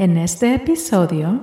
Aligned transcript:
En 0.00 0.16
este 0.16 0.54
episodio. 0.54 1.42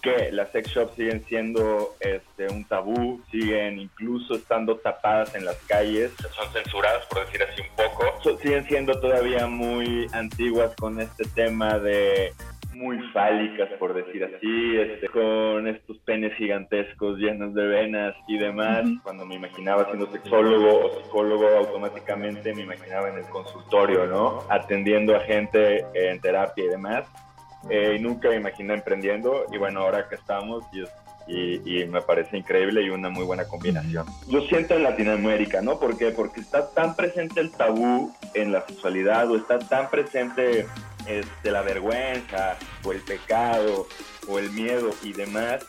Que 0.00 0.30
las 0.30 0.52
sex 0.52 0.70
shops 0.70 0.94
siguen 0.94 1.24
siendo 1.26 1.96
este, 1.98 2.46
un 2.52 2.64
tabú, 2.66 3.20
siguen 3.32 3.80
incluso 3.80 4.36
estando 4.36 4.76
tapadas 4.76 5.34
en 5.34 5.44
las 5.44 5.56
calles, 5.66 6.12
son 6.36 6.52
censuradas 6.52 7.04
por 7.06 7.26
decir 7.26 7.42
así 7.42 7.62
un 7.62 7.84
poco, 7.84 8.38
siguen 8.40 8.64
siendo 8.68 9.00
todavía 9.00 9.48
muy 9.48 10.06
antiguas 10.12 10.72
con 10.76 11.00
este 11.00 11.24
tema 11.34 11.80
de 11.80 12.32
muy 12.74 12.98
fálicas 13.12 13.68
por 13.78 13.94
decir 13.94 14.24
así, 14.24 14.76
este, 14.76 15.08
con 15.08 15.66
estos 15.66 15.98
penes 15.98 16.34
gigantescos 16.36 17.18
llenos 17.18 17.54
de 17.54 17.66
venas 17.66 18.14
y 18.26 18.38
demás. 18.38 18.84
Cuando 19.02 19.26
me 19.26 19.34
imaginaba 19.34 19.86
siendo 19.86 20.10
sexólogo 20.10 20.86
o 20.86 21.02
psicólogo, 21.02 21.48
automáticamente 21.48 22.54
me 22.54 22.62
imaginaba 22.62 23.08
en 23.08 23.18
el 23.18 23.24
consultorio, 23.24 24.06
¿no? 24.06 24.44
Atendiendo 24.48 25.16
a 25.16 25.20
gente 25.20 25.84
en 25.94 26.20
terapia 26.20 26.64
y 26.64 26.68
demás. 26.68 27.06
Eh, 27.70 27.96
y 27.98 28.02
nunca 28.02 28.28
me 28.28 28.36
imaginé 28.36 28.74
emprendiendo 28.74 29.46
y 29.52 29.58
bueno, 29.58 29.80
ahora 29.80 30.08
que 30.08 30.14
estamos 30.14 30.64
y, 30.72 31.80
y, 31.80 31.84
me 31.86 32.00
parece 32.00 32.38
increíble 32.38 32.82
y 32.82 32.88
una 32.88 33.10
muy 33.10 33.24
buena 33.24 33.46
combinación. 33.46 34.06
Yo 34.28 34.40
siento 34.42 34.74
en 34.74 34.84
Latinoamérica, 34.84 35.60
¿no? 35.60 35.78
¿Por 35.78 35.98
qué? 35.98 36.10
Porque 36.10 36.40
está 36.40 36.70
tan 36.70 36.96
presente 36.96 37.40
el 37.40 37.50
tabú 37.50 38.14
en 38.34 38.52
la 38.52 38.62
sexualidad 38.62 39.30
o 39.30 39.36
está 39.36 39.58
tan 39.58 39.90
presente 39.90 40.66
este, 41.08 41.50
la 41.50 41.62
vergüenza 41.62 42.58
o 42.84 42.92
el 42.92 43.00
pecado 43.00 43.88
o 44.28 44.38
el 44.38 44.50
miedo 44.50 44.90
y 45.02 45.12
demás 45.12 45.66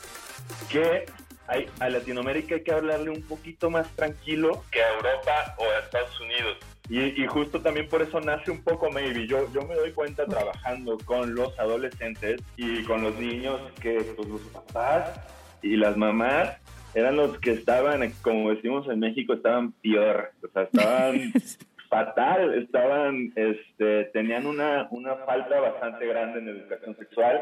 que 0.69 1.05
hay, 1.47 1.67
a 1.79 1.89
Latinoamérica 1.89 2.55
hay 2.55 2.63
que 2.63 2.71
hablarle 2.71 3.09
un 3.09 3.23
poquito 3.23 3.69
más 3.69 3.87
tranquilo 3.95 4.63
que 4.71 4.81
a 4.81 4.93
Europa 4.95 5.55
o 5.57 5.63
a 5.63 5.79
Estados 5.79 6.19
Unidos. 6.19 6.57
Y, 6.89 7.25
justo 7.27 7.61
también 7.61 7.87
por 7.87 8.01
eso 8.01 8.19
nace 8.19 8.49
un 8.49 8.63
poco 8.63 8.89
Maybe. 8.89 9.27
Yo, 9.27 9.51
yo 9.53 9.61
me 9.61 9.75
doy 9.75 9.91
cuenta 9.91 10.25
trabajando 10.25 10.97
con 11.05 11.35
los 11.35 11.57
adolescentes 11.59 12.41
y 12.57 12.83
con 12.83 13.03
los 13.03 13.15
niños 13.15 13.61
que 13.79 14.01
pues, 14.15 14.27
los 14.27 14.41
papás 14.41 15.21
y 15.61 15.75
las 15.75 15.95
mamás 15.97 16.57
eran 16.95 17.15
los 17.15 17.37
que 17.39 17.51
estaban, 17.51 18.11
como 18.23 18.49
decimos 18.49 18.87
en 18.89 18.99
México, 18.99 19.33
estaban 19.33 19.71
peor. 19.73 20.31
O 20.43 20.47
sea, 20.47 20.63
estaban 20.63 21.31
fatal, 21.89 22.53
estaban, 22.53 23.33
este, 23.35 24.05
tenían 24.13 24.45
una, 24.45 24.87
una 24.91 25.15
falta 25.25 25.59
bastante 25.59 26.05
grande 26.07 26.39
en 26.39 26.47
educación 26.49 26.95
sexual. 26.95 27.41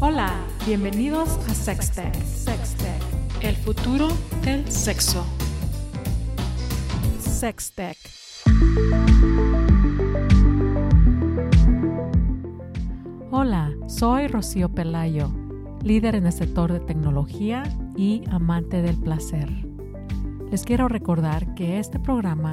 Hola, 0.00 0.30
bienvenidos 0.66 1.38
a 1.48 1.54
Sextech. 1.54 2.14
Sextech, 2.14 3.02
el 3.42 3.54
futuro 3.56 4.08
del 4.44 4.66
sexo. 4.66 5.24
Sextech. 7.20 7.96
Hola, 13.30 13.72
soy 13.86 14.28
Rocío 14.28 14.70
Pelayo, 14.70 15.28
líder 15.82 16.14
en 16.14 16.26
el 16.26 16.32
sector 16.32 16.72
de 16.72 16.80
tecnología 16.80 17.64
y 17.96 18.22
amante 18.30 18.80
del 18.80 18.98
placer. 18.98 19.65
Les 20.50 20.64
quiero 20.64 20.86
recordar 20.86 21.54
que 21.54 21.78
este 21.78 21.98
programa 21.98 22.52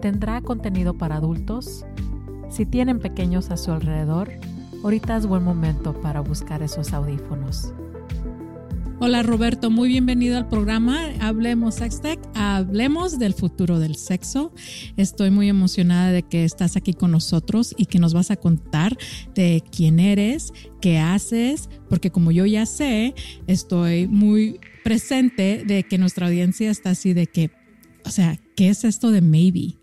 tendrá 0.00 0.40
contenido 0.40 0.94
para 0.94 1.16
adultos. 1.16 1.84
Si 2.48 2.64
tienen 2.64 3.00
pequeños 3.00 3.50
a 3.50 3.56
su 3.56 3.70
alrededor, 3.70 4.30
ahorita 4.82 5.16
es 5.16 5.26
buen 5.26 5.44
momento 5.44 5.92
para 6.00 6.20
buscar 6.20 6.62
esos 6.62 6.92
audífonos. 6.94 7.74
Hola 9.06 9.22
Roberto, 9.22 9.70
muy 9.70 9.88
bienvenido 9.88 10.38
al 10.38 10.48
programa 10.48 11.10
Hablemos 11.20 11.74
Sextech, 11.74 12.18
hablemos 12.34 13.18
del 13.18 13.34
futuro 13.34 13.78
del 13.78 13.96
sexo. 13.96 14.54
Estoy 14.96 15.30
muy 15.30 15.50
emocionada 15.50 16.10
de 16.10 16.22
que 16.22 16.44
estás 16.44 16.74
aquí 16.78 16.94
con 16.94 17.10
nosotros 17.10 17.74
y 17.76 17.84
que 17.84 17.98
nos 17.98 18.14
vas 18.14 18.30
a 18.30 18.36
contar 18.36 18.96
de 19.34 19.62
quién 19.70 20.00
eres, 20.00 20.54
qué 20.80 20.96
haces, 20.96 21.68
porque 21.90 22.10
como 22.10 22.32
yo 22.32 22.46
ya 22.46 22.64
sé, 22.64 23.12
estoy 23.46 24.06
muy 24.06 24.58
presente 24.84 25.64
de 25.66 25.82
que 25.82 25.98
nuestra 25.98 26.28
audiencia 26.28 26.70
está 26.70 26.88
así 26.88 27.12
de 27.12 27.26
que, 27.26 27.50
o 28.06 28.08
sea, 28.08 28.38
¿qué 28.56 28.70
es 28.70 28.84
esto 28.84 29.10
de 29.10 29.20
maybe? 29.20 29.74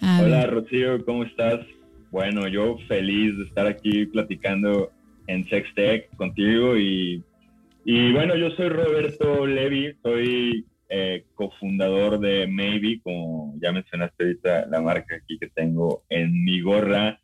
Hola 0.00 0.46
Rocío, 0.46 1.04
¿cómo 1.04 1.24
estás? 1.24 1.66
Bueno, 2.12 2.46
yo 2.46 2.78
feliz 2.86 3.36
de 3.38 3.42
estar 3.42 3.66
aquí 3.66 4.06
platicando 4.06 4.92
en 5.26 5.44
Sextech 5.48 6.14
contigo 6.14 6.78
y, 6.78 7.24
y 7.84 8.12
bueno, 8.12 8.36
yo 8.36 8.50
soy 8.50 8.68
Roberto 8.68 9.46
Levy, 9.46 9.96
soy 10.02 10.66
eh, 10.88 11.24
cofundador 11.34 12.20
de 12.20 12.46
Maybe, 12.46 13.00
como 13.02 13.54
ya 13.60 13.72
mencionaste 13.72 14.24
ahorita 14.24 14.66
la 14.66 14.80
marca 14.80 15.16
aquí 15.16 15.38
que 15.38 15.48
tengo 15.48 16.04
en 16.08 16.44
mi 16.44 16.60
gorra. 16.60 17.18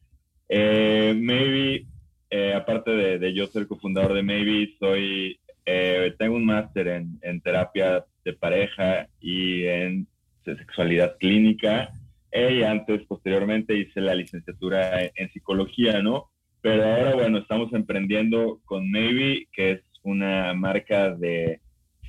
Eh, 0.49 1.15
Maybe, 1.17 1.87
eh, 2.31 2.55
aparte 2.55 2.91
de, 2.91 3.19
de, 3.19 3.35
yo 3.35 3.47
ser 3.47 3.67
cofundador 3.67 4.15
de 4.15 4.23
Maybe, 4.23 4.75
soy 4.79 5.39
eh, 5.71 6.15
tengo 6.19 6.37
un 6.37 6.47
máster 6.47 6.89
en, 6.89 7.41
terapia 7.43 8.03
de 8.25 8.33
pareja 8.33 9.07
y 9.21 9.65
en 9.65 10.07
sexualidad 10.43 11.19
clínica. 11.19 11.91
y 12.33 12.63
antes, 12.63 13.03
posteriormente, 13.07 13.77
hice 13.77 14.01
la 14.01 14.15
licenciatura 14.15 15.03
en, 15.03 15.31
psicología, 15.31 16.01
¿no? 16.01 16.31
Pero 16.63 16.85
ahora, 16.85 17.15
bueno, 17.15 17.37
estamos 17.37 17.71
emprendiendo 17.75 18.61
con 18.65 18.91
Maybe, 18.91 19.47
que 19.53 19.73
es 19.73 19.81
una 20.09 20.55
marca 20.55 21.15
de 21.15 21.61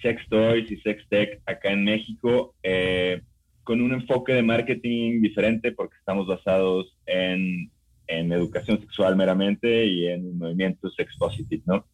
sex 0.02 0.22
toys 0.30 0.70
y 0.72 0.78
sex 0.78 1.04
tech 1.10 1.42
acá 1.46 1.72
en 1.72 1.84
México, 1.84 2.56
eh, 2.64 3.22
con 3.64 3.82
un 3.82 3.94
enfoque 3.94 4.34
de 4.34 4.44
marketing 4.44 5.22
diferente 5.22 5.72
porque 5.72 5.96
estamos 5.98 6.28
basados 6.28 6.98
en, 7.06 7.70
en 8.08 8.32
educación 8.32 8.80
sexual 8.80 9.16
meramente 9.16 9.86
y 9.86 10.08
en 10.08 10.38
movimientos 10.38 10.94
sex 10.96 11.16
positive, 11.18 11.62
¿no? 11.66 11.86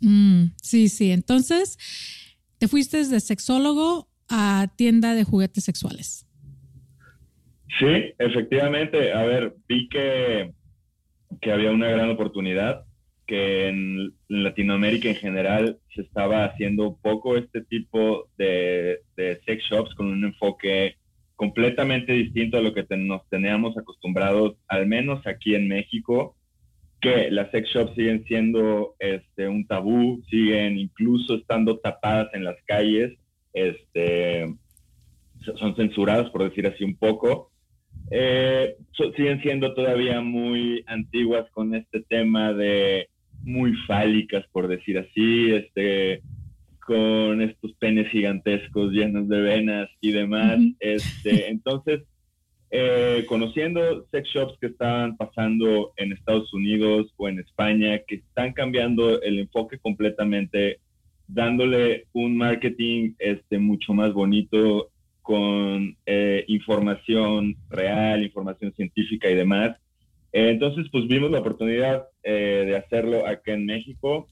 Mm, 0.00 0.52
sí, 0.62 0.88
sí. 0.88 1.12
Entonces, 1.12 1.78
te 2.58 2.68
fuiste 2.68 3.04
de 3.04 3.20
sexólogo 3.20 4.08
a 4.28 4.68
tienda 4.76 5.14
de 5.14 5.24
juguetes 5.24 5.64
sexuales. 5.64 6.26
Sí, 7.78 8.14
efectivamente. 8.18 9.12
A 9.12 9.24
ver, 9.24 9.54
vi 9.68 9.88
que, 9.88 10.52
que 11.40 11.52
había 11.52 11.72
una 11.72 11.88
gran 11.88 12.10
oportunidad, 12.10 12.84
que 13.26 13.68
en, 13.68 14.14
Latinoamérica 14.28 15.08
en 15.08 15.16
general 15.16 15.78
se 15.94 16.02
estaba 16.02 16.44
haciendo 16.44 16.98
poco 17.02 17.36
este 17.36 17.62
tipo 17.62 18.28
de, 18.36 19.00
de 19.16 19.40
sex 19.44 19.64
shops 19.64 19.94
con 19.94 20.06
un 20.06 20.24
enfoque 20.24 20.96
completamente 21.36 22.12
distinto 22.12 22.56
a 22.56 22.62
lo 22.62 22.72
que 22.72 22.84
nos 22.96 23.28
teníamos 23.28 23.76
acostumbrados, 23.76 24.56
al 24.68 24.86
menos 24.86 25.26
aquí 25.26 25.54
en 25.54 25.68
México, 25.68 26.34
que 27.00 27.30
las 27.30 27.50
sex 27.50 27.68
shops 27.68 27.94
siguen 27.94 28.24
siendo 28.24 28.94
este, 28.98 29.46
un 29.46 29.66
tabú, 29.66 30.22
siguen 30.30 30.78
incluso 30.78 31.34
estando 31.34 31.78
tapadas 31.78 32.28
en 32.32 32.44
las 32.44 32.56
calles, 32.64 33.12
este, 33.52 34.54
son 35.58 35.76
censuradas, 35.76 36.30
por 36.30 36.44
decir 36.44 36.66
así 36.66 36.84
un 36.84 36.96
poco. 36.96 37.50
Eh, 38.10 38.76
siguen 39.16 39.40
siendo 39.42 39.74
todavía 39.74 40.20
muy 40.20 40.84
antiguas 40.86 41.50
con 41.50 41.74
este 41.74 42.02
tema 42.02 42.52
de 42.52 43.08
muy 43.46 43.74
fálicas, 43.86 44.44
por 44.52 44.66
decir 44.66 44.98
así, 44.98 45.52
este, 45.52 46.20
con 46.80 47.40
estos 47.40 47.72
penes 47.74 48.10
gigantescos 48.10 48.92
llenos 48.92 49.28
de 49.28 49.40
venas 49.40 49.88
y 50.00 50.10
demás. 50.10 50.58
este, 50.80 51.48
entonces, 51.50 52.02
eh, 52.70 53.24
conociendo 53.28 54.04
sex 54.10 54.28
shops 54.28 54.58
que 54.60 54.66
están 54.66 55.16
pasando 55.16 55.92
en 55.96 56.12
Estados 56.12 56.52
Unidos 56.52 57.14
o 57.16 57.28
en 57.28 57.38
España, 57.38 58.00
que 58.06 58.16
están 58.16 58.52
cambiando 58.52 59.22
el 59.22 59.38
enfoque 59.38 59.78
completamente, 59.78 60.80
dándole 61.28 62.06
un 62.12 62.36
marketing 62.36 63.14
este, 63.18 63.58
mucho 63.58 63.94
más 63.94 64.12
bonito 64.12 64.90
con 65.22 65.96
eh, 66.04 66.44
información 66.48 67.56
real, 67.68 68.24
información 68.24 68.72
científica 68.74 69.30
y 69.30 69.34
demás. 69.34 69.76
Eh, 70.36 70.50
entonces, 70.50 70.86
pues 70.92 71.06
vimos 71.08 71.30
la 71.30 71.40
oportunidad 71.40 72.04
de 72.22 72.76
hacerlo 72.76 73.26
acá 73.26 73.52
en 73.52 73.64
México. 73.64 74.28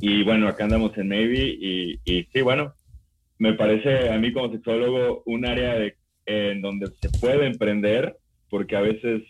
Y 0.00 0.22
bueno, 0.22 0.46
acá 0.46 0.64
andamos 0.64 0.96
en 0.96 1.08
Navy 1.08 1.58
y, 1.60 2.00
y 2.04 2.24
sí, 2.32 2.40
bueno, 2.42 2.74
me 3.38 3.54
parece 3.54 4.10
a 4.10 4.18
mí 4.18 4.32
como 4.32 4.52
sexólogo 4.52 5.22
un 5.26 5.46
área 5.46 5.74
de 5.74 5.96
en 6.26 6.60
donde 6.60 6.92
se 7.00 7.10
puede 7.10 7.46
emprender, 7.46 8.16
porque 8.48 8.76
a 8.76 8.82
veces 8.82 9.22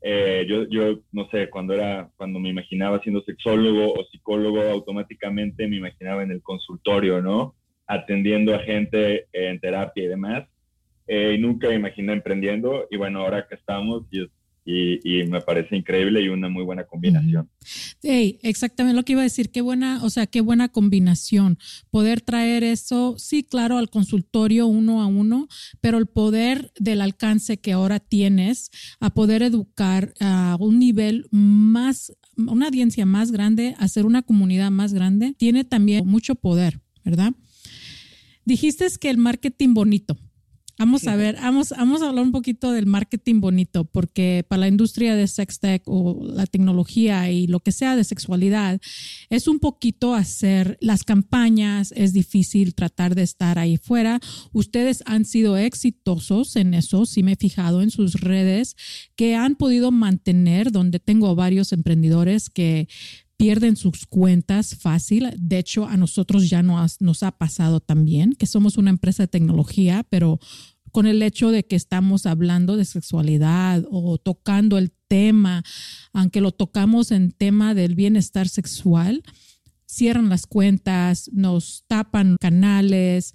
eh, 0.00 0.44
yo, 0.48 0.68
yo, 0.68 0.98
no 1.12 1.28
sé, 1.30 1.48
cuando 1.48 1.74
era, 1.74 2.10
cuando 2.16 2.40
me 2.40 2.48
imaginaba 2.48 3.00
siendo 3.02 3.22
sexólogo 3.22 3.92
o 3.94 4.04
psicólogo, 4.06 4.62
automáticamente 4.62 5.68
me 5.68 5.76
imaginaba 5.76 6.22
en 6.24 6.32
el 6.32 6.42
consultorio, 6.42 7.22
¿no? 7.22 7.54
Atendiendo 7.86 8.54
a 8.54 8.60
gente 8.60 9.26
en 9.32 9.60
terapia 9.60 10.04
y 10.04 10.08
demás. 10.08 10.48
Eh, 11.06 11.34
y 11.36 11.40
nunca 11.40 11.68
me 11.68 11.76
imaginé 11.76 12.12
emprendiendo. 12.12 12.88
Y 12.90 12.96
bueno, 12.96 13.20
ahora 13.20 13.46
que 13.48 13.54
estamos, 13.54 14.02
y 14.10 14.26
es 14.64 15.00
y, 15.04 15.24
me 15.24 15.40
parece 15.40 15.76
increíble 15.76 16.22
y 16.22 16.28
una 16.28 16.48
muy 16.48 16.64
buena 16.64 16.84
combinación. 16.84 17.48
Sí, 18.00 18.38
exactamente 18.42 18.96
lo 18.96 19.04
que 19.04 19.12
iba 19.12 19.22
a 19.22 19.24
decir, 19.24 19.50
qué 19.50 19.60
buena, 19.60 20.02
o 20.02 20.10
sea, 20.10 20.26
qué 20.26 20.40
buena 20.40 20.68
combinación. 20.68 21.58
Poder 21.90 22.20
traer 22.20 22.64
eso, 22.64 23.14
sí, 23.18 23.42
claro, 23.42 23.78
al 23.78 23.90
consultorio 23.90 24.66
uno 24.66 25.02
a 25.02 25.06
uno, 25.06 25.48
pero 25.80 25.98
el 25.98 26.06
poder 26.06 26.72
del 26.78 27.00
alcance 27.00 27.58
que 27.58 27.72
ahora 27.72 28.00
tienes 28.00 28.70
a 29.00 29.10
poder 29.10 29.42
educar 29.42 30.14
a 30.20 30.56
un 30.58 30.78
nivel 30.78 31.26
más, 31.30 32.12
una 32.36 32.66
audiencia 32.66 33.06
más 33.06 33.32
grande, 33.32 33.74
hacer 33.78 34.06
una 34.06 34.22
comunidad 34.22 34.70
más 34.70 34.92
grande, 34.92 35.34
tiene 35.38 35.64
también 35.64 36.06
mucho 36.06 36.34
poder, 36.34 36.80
¿verdad? 37.04 37.32
Dijiste 38.44 38.86
que 39.00 39.10
el 39.10 39.18
marketing 39.18 39.74
bonito. 39.74 40.16
Vamos 40.78 41.06
a 41.06 41.16
ver, 41.16 41.36
vamos, 41.36 41.70
vamos 41.76 42.02
a 42.02 42.08
hablar 42.08 42.24
un 42.24 42.32
poquito 42.32 42.72
del 42.72 42.86
marketing 42.86 43.40
bonito, 43.40 43.84
porque 43.84 44.44
para 44.48 44.60
la 44.60 44.68
industria 44.68 45.14
de 45.14 45.28
sex 45.28 45.60
tech 45.60 45.82
o 45.86 46.24
la 46.24 46.46
tecnología 46.46 47.30
y 47.30 47.46
lo 47.46 47.60
que 47.60 47.72
sea 47.72 47.94
de 47.94 48.04
sexualidad, 48.04 48.80
es 49.28 49.48
un 49.48 49.58
poquito 49.58 50.14
hacer 50.14 50.78
las 50.80 51.04
campañas, 51.04 51.92
es 51.94 52.12
difícil 52.12 52.74
tratar 52.74 53.14
de 53.14 53.22
estar 53.22 53.58
ahí 53.58 53.76
fuera. 53.76 54.20
Ustedes 54.52 55.02
han 55.06 55.24
sido 55.24 55.56
exitosos 55.56 56.56
en 56.56 56.74
eso, 56.74 57.04
si 57.04 57.22
me 57.22 57.32
he 57.32 57.36
fijado 57.36 57.82
en 57.82 57.90
sus 57.90 58.14
redes, 58.14 58.74
que 59.14 59.34
han 59.34 59.56
podido 59.56 59.90
mantener, 59.90 60.72
donde 60.72 61.00
tengo 61.00 61.34
varios 61.34 61.72
emprendedores 61.72 62.48
que 62.48 62.88
pierden 63.42 63.74
sus 63.74 64.06
cuentas 64.06 64.76
fácil. 64.76 65.30
De 65.36 65.58
hecho, 65.58 65.88
a 65.88 65.96
nosotros 65.96 66.48
ya 66.48 66.62
nos, 66.62 67.00
nos 67.00 67.24
ha 67.24 67.32
pasado 67.32 67.80
también, 67.80 68.34
que 68.34 68.46
somos 68.46 68.76
una 68.78 68.90
empresa 68.90 69.24
de 69.24 69.28
tecnología, 69.28 70.06
pero 70.08 70.38
con 70.92 71.06
el 71.06 71.20
hecho 71.22 71.50
de 71.50 71.64
que 71.64 71.74
estamos 71.74 72.26
hablando 72.26 72.76
de 72.76 72.84
sexualidad 72.84 73.84
o 73.90 74.18
tocando 74.18 74.78
el 74.78 74.92
tema, 75.08 75.64
aunque 76.12 76.40
lo 76.40 76.52
tocamos 76.52 77.10
en 77.10 77.32
tema 77.32 77.74
del 77.74 77.96
bienestar 77.96 78.48
sexual, 78.48 79.24
cierran 79.86 80.28
las 80.28 80.46
cuentas, 80.46 81.28
nos 81.32 81.84
tapan 81.88 82.36
canales 82.40 83.34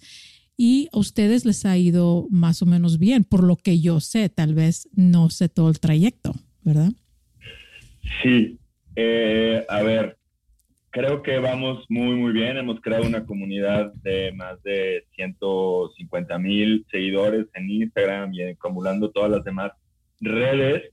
y 0.56 0.88
a 0.94 1.00
ustedes 1.00 1.44
les 1.44 1.66
ha 1.66 1.78
ido 1.78 2.28
más 2.30 2.62
o 2.62 2.66
menos 2.66 2.98
bien, 2.98 3.26
por 3.26 3.44
lo 3.44 3.58
que 3.58 3.82
yo 3.82 4.00
sé, 4.00 4.30
tal 4.30 4.56
vez 4.56 4.88
no 4.94 5.30
sé 5.30 5.50
todo 5.50 5.70
el 5.70 5.82
trayecto, 5.82 6.34
¿verdad? 6.64 6.94
Sí, 8.24 8.58
eh, 9.00 9.64
a 9.70 9.84
ver, 9.84 10.18
creo 10.90 11.22
que 11.22 11.38
vamos 11.38 11.86
muy, 11.88 12.16
muy 12.16 12.34
bien. 12.34 12.58
Hemos 12.58 12.82
creado 12.82 13.06
una 13.06 13.28
comunidad 13.28 13.94
de 14.02 14.32
más 14.32 14.62
de 14.64 15.06
150 15.14 16.40
mil 16.40 16.84
seguidores 16.90 17.46
en 17.54 17.70
Instagram 17.70 18.34
y 18.34 18.42
acumulando 18.42 19.12
todas 19.12 19.30
las 19.30 19.44
demás 19.44 19.72
redes. 20.20 20.92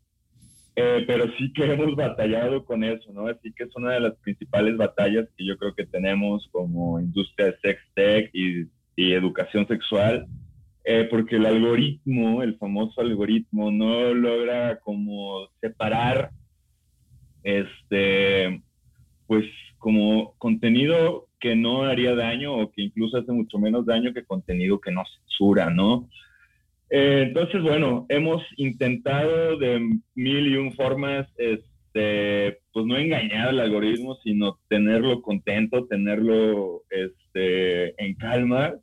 Eh, 0.77 1.05
pero 1.07 1.33
sí 1.39 1.51
que 1.55 1.65
hemos 1.65 1.97
batallado 1.97 2.67
con 2.67 2.85
eso, 2.85 3.11
¿no? 3.15 3.27
Así 3.27 3.51
que 3.55 3.65
es 3.65 3.75
una 3.75 3.93
de 3.95 4.01
las 4.01 4.17
principales 4.17 4.77
batallas 4.77 5.27
que 5.39 5.47
yo 5.47 5.57
creo 5.57 5.75
que 5.75 5.87
tenemos 5.87 6.47
como 6.53 7.01
industria 7.01 7.47
de 7.47 7.59
sex 7.63 7.81
tech 7.95 8.31
y, 8.35 8.69
educación 8.97 9.67
sexual, 9.67 10.27
eh, 10.85 11.09
porque 11.11 11.37
el 11.37 11.47
algoritmo, 11.47 12.43
el 12.43 12.59
famoso 12.59 13.01
algoritmo, 13.01 13.71
no 13.71 14.13
logra 14.13 14.79
como 14.81 15.49
separar 15.61 16.31
este, 17.45 18.61
pues 19.27 19.45
como 19.79 20.35
contenido 20.39 21.29
que 21.39 21.55
no 21.55 21.85
haría 21.85 22.15
daño 22.15 22.57
o 22.57 22.73
que 22.73 22.83
incluso 22.83 23.19
hace 23.19 23.31
mucho 23.31 23.59
menos 23.59 23.85
daño 23.87 24.15
que 24.15 24.25
contenido 24.25 24.81
que 24.81 24.91
no 24.91 25.05
censura, 25.21 25.71
¿no? 25.71 26.09
Eh, 26.91 27.25
entonces, 27.29 27.63
bueno, 27.63 28.07
hemos 28.09 28.43
intentado 28.57 29.59
de 29.59 29.81
mil 30.15 30.47
y 30.47 30.57
un 30.57 30.73
formas, 30.73 31.29
este, 31.37 32.61
pues 32.73 32.87
no 32.87 32.97
engañar 32.97 33.49
al 33.49 33.61
algoritmo, 33.61 34.17
sino 34.23 34.59
tenerlo 34.69 35.21
contento, 35.23 35.87
tenerlo 35.87 36.83
este, 36.91 37.24
en 37.35 38.15
calma. 38.17 38.75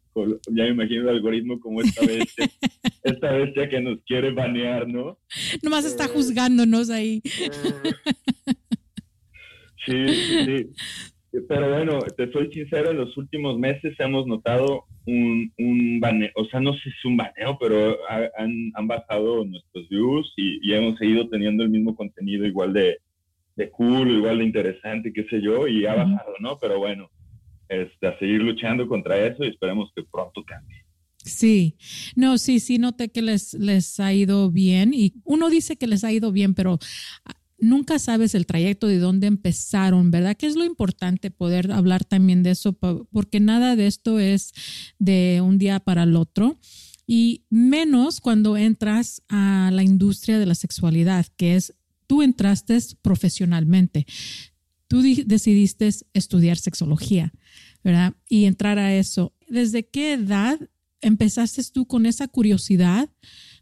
Ya 0.51 0.63
me 0.63 0.69
imagino 0.69 1.03
el 1.03 1.15
algoritmo 1.15 1.59
como 1.59 1.81
esta 1.81 2.06
bestia, 2.06 2.50
esta 3.03 3.31
bestia 3.31 3.69
que 3.69 3.80
nos 3.80 4.00
quiere 4.03 4.31
banear, 4.31 4.88
¿no? 4.88 5.18
Nomás 5.63 5.86
está 5.86 6.06
eh, 6.06 6.09
juzgándonos 6.09 6.89
ahí. 6.89 7.21
Eh, 7.25 7.94
Sí, 9.86 10.07
sí. 10.45 10.69
Pero 11.48 11.69
bueno, 11.69 12.00
te 12.18 12.30
soy 12.31 12.51
sincero, 12.51 12.92
en 12.92 12.98
los 12.98 13.15
últimos 13.18 13.57
meses 13.57 13.95
hemos 14.00 14.27
notado 14.27 14.83
un, 15.06 15.51
un 15.57 16.00
baneo, 16.01 16.30
o 16.36 16.45
sea, 16.45 16.59
no 16.59 16.74
sé 16.74 16.80
si 16.83 16.89
es 16.89 17.06
un 17.06 17.15
baneo, 17.15 17.57
pero 17.57 17.98
han, 18.38 18.71
han 18.74 18.88
bajado 18.88 19.45
nuestros 19.45 19.88
views 19.88 20.33
y, 20.36 20.74
hemos 20.74 20.98
seguido 20.98 21.30
teniendo 21.30 21.63
el 21.63 21.69
mismo 21.69 21.95
contenido 21.95 22.45
igual 22.45 22.74
de, 22.74 22.98
de 23.56 23.69
cool, 23.69 24.12
igual 24.12 24.39
de 24.39 24.44
interesante, 24.44 25.13
qué 25.13 25.24
sé 25.30 25.42
yo, 25.42 25.68
y 25.69 25.86
ha 25.86 25.95
bajado, 25.95 26.33
¿no? 26.39 26.57
Pero 26.59 26.80
bueno, 26.80 27.09
este, 27.71 28.07
a 28.07 28.19
seguir 28.19 28.41
luchando 28.41 28.88
contra 28.88 29.18
eso 29.18 29.44
y 29.44 29.47
esperemos 29.47 29.89
que 29.95 30.03
pronto 30.03 30.44
cambie. 30.44 30.83
Sí, 31.23 31.77
no, 32.15 32.38
sí, 32.38 32.59
sí, 32.59 32.79
noté 32.79 33.09
que 33.09 33.21
les, 33.21 33.53
les 33.53 34.00
ha 34.00 34.12
ido 34.12 34.51
bien 34.51 34.94
y 34.94 35.13
uno 35.23 35.50
dice 35.50 35.77
que 35.77 35.88
les 35.88 36.03
ha 36.03 36.12
ido 36.12 36.31
bien, 36.31 36.53
pero 36.53 36.79
nunca 37.59 38.00
sabes 38.00 38.35
el 38.35 38.45
trayecto 38.45 38.88
de 38.88 39.00
dónde 39.00 39.27
empezaron, 39.27 40.12
¿verdad? 40.12 40.35
Que 40.35 40.47
es 40.47 40.56
lo 40.56 40.65
importante 40.65 41.31
poder 41.31 41.71
hablar 41.71 42.03
también 42.03 42.44
de 42.44 42.51
eso, 42.51 42.73
porque 42.73 43.39
nada 43.39 43.75
de 43.75 43.88
esto 43.88 44.19
es 44.19 44.51
de 45.00 45.41
un 45.41 45.57
día 45.57 45.79
para 45.79 46.03
el 46.03 46.15
otro. 46.15 46.59
Y 47.07 47.45
menos 47.50 48.19
cuando 48.19 48.57
entras 48.57 49.21
a 49.29 49.69
la 49.71 49.83
industria 49.83 50.39
de 50.39 50.45
la 50.45 50.56
sexualidad, 50.56 51.27
que 51.38 51.56
es, 51.56 51.74
tú 52.07 52.21
entraste 52.21 52.77
profesionalmente, 53.01 54.06
tú 54.91 55.01
decidiste 55.25 55.89
estudiar 56.13 56.57
sexología, 56.57 57.31
¿verdad? 57.81 58.11
Y 58.27 58.43
entrar 58.43 58.77
a 58.77 58.93
eso. 58.93 59.33
¿Desde 59.47 59.88
qué 59.88 60.11
edad 60.11 60.59
empezaste 60.99 61.61
tú 61.73 61.88
con 61.88 62.05
esa 62.05 62.27
curiosidad? 62.27 63.09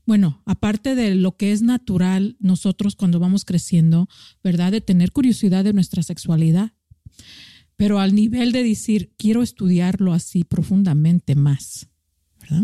bueno, 0.07 0.41
aparte 0.47 0.95
de 0.95 1.13
lo 1.13 1.37
que 1.37 1.51
es 1.51 1.61
natural 1.61 2.35
nosotros 2.39 2.95
cuando 2.95 3.19
vamos 3.19 3.45
creciendo, 3.45 4.07
¿verdad? 4.43 4.71
De 4.71 4.81
tener 4.81 5.11
curiosidad 5.11 5.63
de 5.63 5.71
nuestra 5.71 6.01
sexualidad, 6.01 6.71
pero 7.75 7.99
al 7.99 8.15
nivel 8.15 8.51
de 8.51 8.63
decir, 8.63 9.11
quiero 9.19 9.43
estudiarlo 9.43 10.11
así 10.13 10.43
profundamente 10.43 11.35
más, 11.35 11.91
¿verdad? 12.41 12.63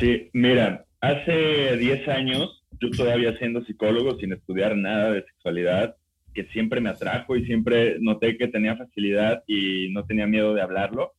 Sí, 0.00 0.30
mira, 0.32 0.84
hace 1.00 1.76
10 1.76 2.08
años, 2.08 2.64
yo 2.80 2.90
todavía 2.90 3.38
siendo 3.38 3.64
psicólogo, 3.64 4.18
sin 4.18 4.32
estudiar 4.32 4.76
nada 4.76 5.12
de 5.12 5.22
sexualidad, 5.26 5.94
que 6.38 6.52
siempre 6.52 6.80
me 6.80 6.90
atrajo 6.90 7.34
y 7.34 7.44
siempre 7.46 7.96
noté 7.98 8.38
que 8.38 8.46
tenía 8.46 8.76
facilidad 8.76 9.42
y 9.48 9.88
no 9.90 10.04
tenía 10.04 10.28
miedo 10.28 10.54
de 10.54 10.62
hablarlo. 10.62 11.14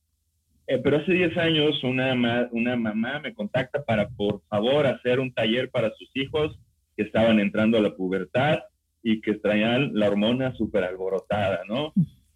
Eh, 0.65 0.79
pero 0.81 0.95
hace 0.95 1.11
10 1.11 1.35
años 1.35 1.83
una, 1.83 2.47
una 2.53 2.77
mamá 2.77 3.19
me 3.19 3.33
contacta 3.33 3.83
para, 3.83 4.07
por 4.07 4.41
favor, 4.47 4.87
hacer 4.87 5.19
un 5.19 5.33
taller 5.33 5.69
para 5.71 5.91
sus 5.95 6.09
hijos 6.13 6.57
que 6.95 7.03
estaban 7.03 7.41
entrando 7.41 7.77
a 7.77 7.81
la 7.81 7.93
pubertad 7.97 8.59
y 9.03 9.19
que 9.19 9.33
traían 9.33 9.91
la 9.93 10.07
hormona 10.07 10.55
súper 10.55 10.85
alborotada, 10.85 11.63
¿no? 11.67 11.91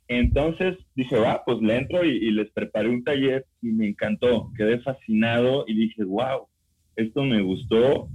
Entonces 0.09 0.75
dije, 0.93 1.17
va, 1.17 1.41
pues 1.45 1.61
le 1.61 1.77
entro 1.77 2.03
y, 2.03 2.31
les 2.31 2.51
preparé 2.51 2.89
un 2.89 3.05
taller 3.05 3.45
y 3.61 3.67
me 3.67 3.87
encantó, 3.87 4.51
quedé 4.57 4.79
fascinado 4.79 5.63
y 5.67 5.73
dije, 5.73 6.03
wow, 6.03 6.47
esto 6.97 7.23
me 7.23 7.41
gustó 7.41 8.09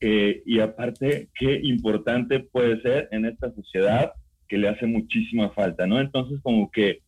eh, 0.00 0.42
y 0.46 0.60
aparte, 0.60 1.28
qué 1.38 1.60
importante 1.62 2.40
puede 2.40 2.80
ser 2.80 3.08
en 3.12 3.26
esta 3.26 3.52
sociedad 3.52 4.12
que 4.48 4.58
le 4.58 4.68
hace 4.68 4.86
muchísima 4.86 5.50
falta, 5.50 5.86
¿no? 5.86 6.00
Entonces 6.00 6.40
como 6.42 6.70
que 6.70 7.00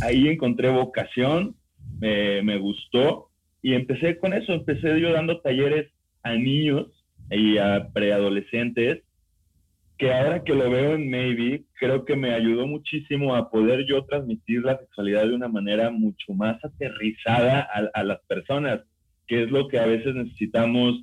ahí 0.00 0.28
encontré 0.28 0.70
vocación 0.70 1.56
me, 2.00 2.58
gustó 2.58 3.30
y 3.62 3.74
empecé 3.74 4.18
con 4.18 4.32
eso, 4.32 4.52
empecé 4.52 5.00
yo 5.00 5.12
dando 5.12 5.40
talleres 5.40 5.90
a 6.22 6.34
niños 6.34 6.86
y 7.30 7.58
a 7.58 7.88
preadolescentes, 7.92 9.02
que 9.98 10.12
ahora 10.12 10.44
que 10.44 10.54
lo 10.54 10.70
veo 10.70 10.94
en 10.94 11.10
Maybe, 11.10 11.64
creo 11.74 12.04
que 12.04 12.16
me 12.16 12.32
ayudó 12.32 12.66
muchísimo 12.66 13.34
a 13.34 13.50
poder 13.50 13.86
yo 13.86 14.04
transmitir 14.04 14.62
la 14.62 14.78
sexualidad 14.78 15.26
de 15.26 15.34
una 15.34 15.48
manera 15.48 15.90
mucho 15.90 16.34
más 16.34 16.62
aterrizada 16.64 17.60
a, 17.72 17.98
a 17.98 18.04
las 18.04 18.20
personas, 18.28 18.82
que 19.26 19.44
es 19.44 19.50
lo 19.50 19.68
que 19.68 19.78
a 19.78 19.86
veces 19.86 20.14
necesitamos, 20.14 21.02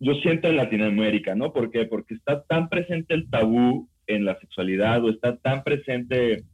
yo 0.00 0.14
siento 0.14 0.48
en 0.48 0.56
Latinoamérica, 0.56 1.34
¿no? 1.34 1.52
¿Por 1.52 1.70
qué? 1.70 1.86
Porque 1.86 2.14
está 2.14 2.42
tan 2.44 2.68
presente 2.68 3.14
el 3.14 3.28
tabú 3.30 3.88
en 4.06 4.24
la 4.24 4.38
sexualidad 4.38 5.04
o 5.04 5.10
está 5.10 5.36
tan 5.36 5.64
presente 5.64 6.44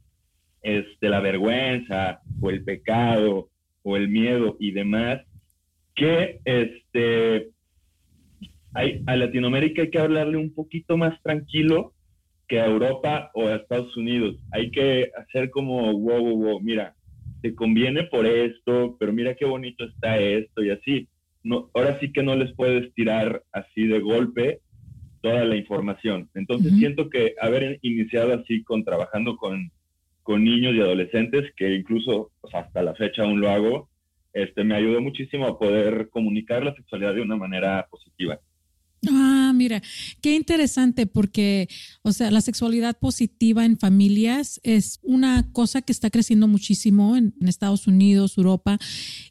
este, 0.61 1.09
la 1.09 1.19
vergüenza 1.19 2.21
o 2.41 2.49
el 2.49 2.63
pecado 2.63 3.49
o 3.83 3.97
el 3.97 4.07
miedo 4.07 4.55
y 4.59 4.71
demás, 4.71 5.21
que 5.93 6.39
este, 6.45 7.49
hay, 8.73 9.03
a 9.05 9.15
Latinoamérica 9.15 9.83
hay 9.83 9.89
que 9.89 9.99
hablarle 9.99 10.37
un 10.37 10.53
poquito 10.53 10.97
más 10.97 11.21
tranquilo 11.21 11.93
que 12.47 12.59
a 12.59 12.65
Europa 12.65 13.29
o 13.33 13.47
a 13.47 13.55
Estados 13.55 13.95
Unidos. 13.97 14.35
Hay 14.51 14.71
que 14.71 15.11
hacer 15.17 15.49
como, 15.49 15.91
wow, 15.99 16.21
wow, 16.21 16.37
wow, 16.37 16.59
mira, 16.61 16.95
te 17.41 17.53
conviene 17.53 18.03
por 18.03 18.25
esto, 18.25 18.95
pero 18.99 19.11
mira 19.11 19.35
qué 19.35 19.45
bonito 19.45 19.83
está 19.83 20.17
esto 20.17 20.63
y 20.63 20.69
así. 20.69 21.07
No, 21.43 21.69
ahora 21.73 21.99
sí 21.99 22.11
que 22.11 22.23
no 22.23 22.35
les 22.35 22.53
puedes 22.53 22.93
tirar 22.93 23.43
así 23.51 23.85
de 23.85 23.99
golpe 23.99 24.61
toda 25.21 25.45
la 25.45 25.55
información. 25.55 26.29
Entonces 26.35 26.73
siento 26.77 27.09
que 27.09 27.33
haber 27.39 27.79
iniciado 27.81 28.33
así 28.33 28.63
con 28.63 28.83
trabajando 28.83 29.37
con, 29.37 29.71
con 30.21 30.43
niños 30.43 30.75
y 30.75 30.81
adolescentes, 30.81 31.51
que 31.55 31.73
incluso 31.75 32.31
hasta 32.53 32.83
la 32.83 32.93
fecha 32.95 33.23
aún 33.23 33.39
lo 33.39 33.49
hago, 33.49 33.89
este, 34.33 34.63
me 34.63 34.75
ayudó 34.75 34.99
muchísimo 35.01 35.45
a 35.47 35.57
poder 35.57 36.09
comunicar 36.09 36.63
la 36.63 36.75
sexualidad 36.75 37.13
de 37.13 37.21
una 37.21 37.37
manera 37.37 37.87
positiva. 37.89 38.39
Ah, 39.09 39.51
mira, 39.53 39.81
qué 40.21 40.35
interesante 40.35 41.05
porque, 41.07 41.67
o 42.03 42.11
sea, 42.13 42.31
la 42.31 42.41
sexualidad 42.41 42.97
positiva 42.97 43.65
en 43.65 43.77
familias 43.77 44.59
es 44.63 44.99
una 45.03 45.51
cosa 45.51 45.81
que 45.81 45.91
está 45.91 46.09
creciendo 46.09 46.47
muchísimo 46.47 47.15
en, 47.15 47.33
en 47.39 47.47
Estados 47.47 47.87
Unidos, 47.87 48.37
Europa 48.37 48.77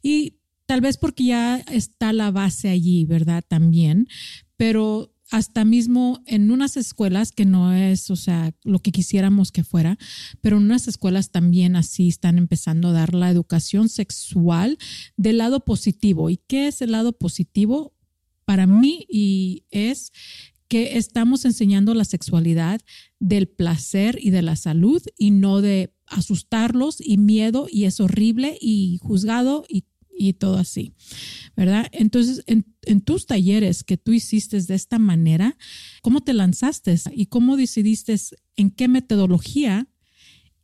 y 0.02 0.41
tal 0.66 0.80
vez 0.80 0.96
porque 0.96 1.24
ya 1.24 1.58
está 1.58 2.12
la 2.12 2.30
base 2.30 2.68
allí, 2.68 3.04
¿verdad? 3.04 3.44
También, 3.46 4.08
pero 4.56 5.12
hasta 5.32 5.64
mismo 5.64 6.22
en 6.26 6.50
unas 6.50 6.76
escuelas 6.76 7.32
que 7.32 7.46
no 7.46 7.72
es, 7.72 8.10
o 8.10 8.16
sea, 8.16 8.54
lo 8.64 8.80
que 8.80 8.92
quisiéramos 8.92 9.50
que 9.50 9.64
fuera, 9.64 9.98
pero 10.42 10.58
en 10.58 10.64
unas 10.64 10.88
escuelas 10.88 11.30
también 11.30 11.74
así 11.74 12.08
están 12.08 12.36
empezando 12.36 12.88
a 12.88 12.92
dar 12.92 13.14
la 13.14 13.30
educación 13.30 13.88
sexual 13.88 14.76
del 15.16 15.38
lado 15.38 15.60
positivo. 15.60 16.28
¿Y 16.28 16.36
qué 16.36 16.68
es 16.68 16.82
el 16.82 16.92
lado 16.92 17.12
positivo? 17.12 17.94
Para 18.44 18.66
mí 18.66 19.06
y 19.08 19.64
es 19.70 20.12
que 20.68 20.98
estamos 20.98 21.46
enseñando 21.46 21.94
la 21.94 22.04
sexualidad 22.04 22.82
del 23.18 23.48
placer 23.48 24.18
y 24.20 24.30
de 24.30 24.42
la 24.42 24.56
salud 24.56 25.02
y 25.16 25.30
no 25.30 25.62
de 25.62 25.94
asustarlos 26.06 26.98
y 27.00 27.16
miedo 27.16 27.68
y 27.70 27.84
es 27.84 28.00
horrible 28.00 28.58
y 28.60 28.98
juzgado 29.00 29.64
y 29.66 29.84
y 30.16 30.34
todo 30.34 30.58
así, 30.58 30.94
¿verdad? 31.56 31.86
Entonces, 31.92 32.44
en, 32.46 32.64
tus 33.04 33.26
talleres 33.26 33.84
que 33.84 33.96
tú 33.96 34.12
hiciste 34.12 34.60
de 34.60 34.74
esta 34.74 34.98
manera, 34.98 35.56
¿cómo 36.02 36.20
te 36.20 36.34
lanzaste 36.34 36.94
y 37.12 37.26
cómo 37.26 37.56
decidiste 37.56 38.16
en 38.56 38.70
qué 38.70 38.88
metodología 38.88 39.86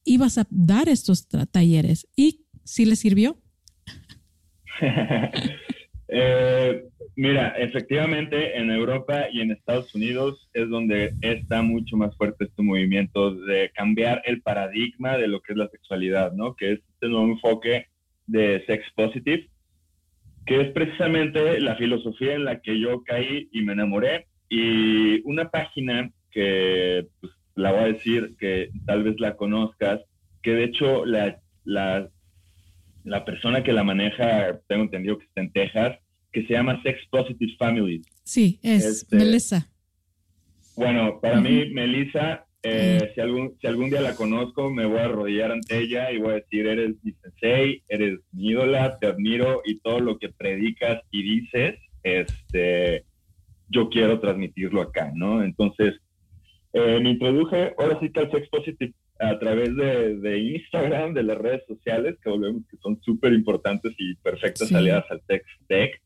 ibas 0.04 0.38
a 0.38 0.46
dar 0.50 0.88
estos 0.88 1.28
talleres? 1.50 2.08
¿Y 2.16 2.44
si 2.64 2.84
le 2.84 2.96
sirvió? 2.96 3.40
Eh, 6.10 6.84
mira, 7.16 7.48
efectivamente 7.58 8.56
en 8.56 8.70
Europa 8.70 9.26
y 9.30 9.42
en 9.42 9.50
Estados 9.50 9.94
Unidos 9.94 10.48
es 10.54 10.66
donde 10.70 11.12
está 11.20 11.60
mucho 11.60 11.98
más 11.98 12.16
fuerte 12.16 12.46
este 12.46 12.62
movimiento 12.62 13.34
de 13.34 13.70
cambiar 13.74 14.22
el 14.24 14.40
paradigma 14.40 15.18
de 15.18 15.28
lo 15.28 15.42
que 15.42 15.52
es 15.52 15.58
la 15.58 15.68
sexualidad, 15.68 16.32
¿no? 16.32 16.56
Que 16.56 16.72
es 16.72 16.78
este 16.78 17.08
nuevo 17.08 17.26
enfoque 17.26 17.88
de 18.28 18.64
Sex 18.66 18.84
Positive, 18.94 19.48
que 20.46 20.60
es 20.60 20.72
precisamente 20.72 21.60
la 21.60 21.74
filosofía 21.76 22.34
en 22.34 22.44
la 22.44 22.60
que 22.60 22.78
yo 22.78 23.02
caí 23.02 23.48
y 23.52 23.62
me 23.62 23.72
enamoré. 23.72 24.28
Y 24.48 25.20
una 25.28 25.50
página 25.50 26.10
que 26.30 27.06
pues, 27.20 27.32
la 27.56 27.72
voy 27.72 27.80
a 27.80 27.92
decir 27.92 28.36
que 28.38 28.70
tal 28.86 29.02
vez 29.02 29.18
la 29.18 29.36
conozcas, 29.36 30.00
que 30.42 30.52
de 30.52 30.64
hecho 30.64 31.04
la, 31.04 31.40
la, 31.64 32.08
la 33.04 33.24
persona 33.24 33.62
que 33.62 33.72
la 33.72 33.82
maneja, 33.82 34.60
tengo 34.68 34.84
entendido 34.84 35.18
que 35.18 35.24
está 35.24 35.40
en 35.40 35.52
Texas, 35.52 35.98
que 36.32 36.46
se 36.46 36.52
llama 36.52 36.80
Sex 36.82 37.00
Positive 37.10 37.52
Families. 37.58 38.06
Sí, 38.22 38.60
es 38.62 38.84
este, 38.84 39.16
Melissa. 39.16 39.68
Bueno, 40.76 41.18
para 41.20 41.40
mí, 41.40 41.70
Melissa 41.72 42.46
eh, 42.62 43.12
si, 43.14 43.20
algún, 43.20 43.56
si 43.60 43.66
algún 43.66 43.90
día 43.90 44.00
la 44.00 44.16
conozco, 44.16 44.70
me 44.70 44.84
voy 44.84 44.98
a 44.98 45.04
arrodillar 45.04 45.52
ante 45.52 45.78
ella 45.78 46.10
y 46.10 46.18
voy 46.18 46.32
a 46.32 46.36
decir, 46.36 46.66
eres 46.66 46.96
mi 47.02 47.12
sensei, 47.12 47.82
eres 47.88 48.20
mi 48.32 48.48
ídola, 48.48 48.98
te 48.98 49.06
admiro 49.06 49.62
y 49.64 49.78
todo 49.78 50.00
lo 50.00 50.18
que 50.18 50.28
predicas 50.30 51.00
y 51.10 51.22
dices, 51.22 51.78
este, 52.02 53.04
yo 53.68 53.88
quiero 53.88 54.18
transmitirlo 54.18 54.82
acá, 54.82 55.12
¿no? 55.14 55.42
Entonces, 55.42 56.00
eh, 56.72 56.98
me 57.00 57.10
introduje 57.10 57.74
ahora 57.78 57.98
sí 58.00 58.10
que 58.10 58.20
al 58.20 58.30
Sex 58.30 58.48
Positive 58.48 58.92
a 59.20 59.38
través 59.38 59.74
de, 59.76 60.16
de, 60.18 60.38
Instagram, 60.38 61.14
de 61.14 61.22
las 61.24 61.38
redes 61.38 61.62
sociales, 61.66 62.16
que 62.22 62.30
volvemos 62.30 62.62
que 62.68 62.76
son 62.78 63.00
súper 63.02 63.32
importantes 63.32 63.92
y 63.98 64.14
perfectas 64.16 64.72
aliadas 64.72 65.10
al 65.10 65.22
Tech 65.26 65.44
Tech. 65.66 66.00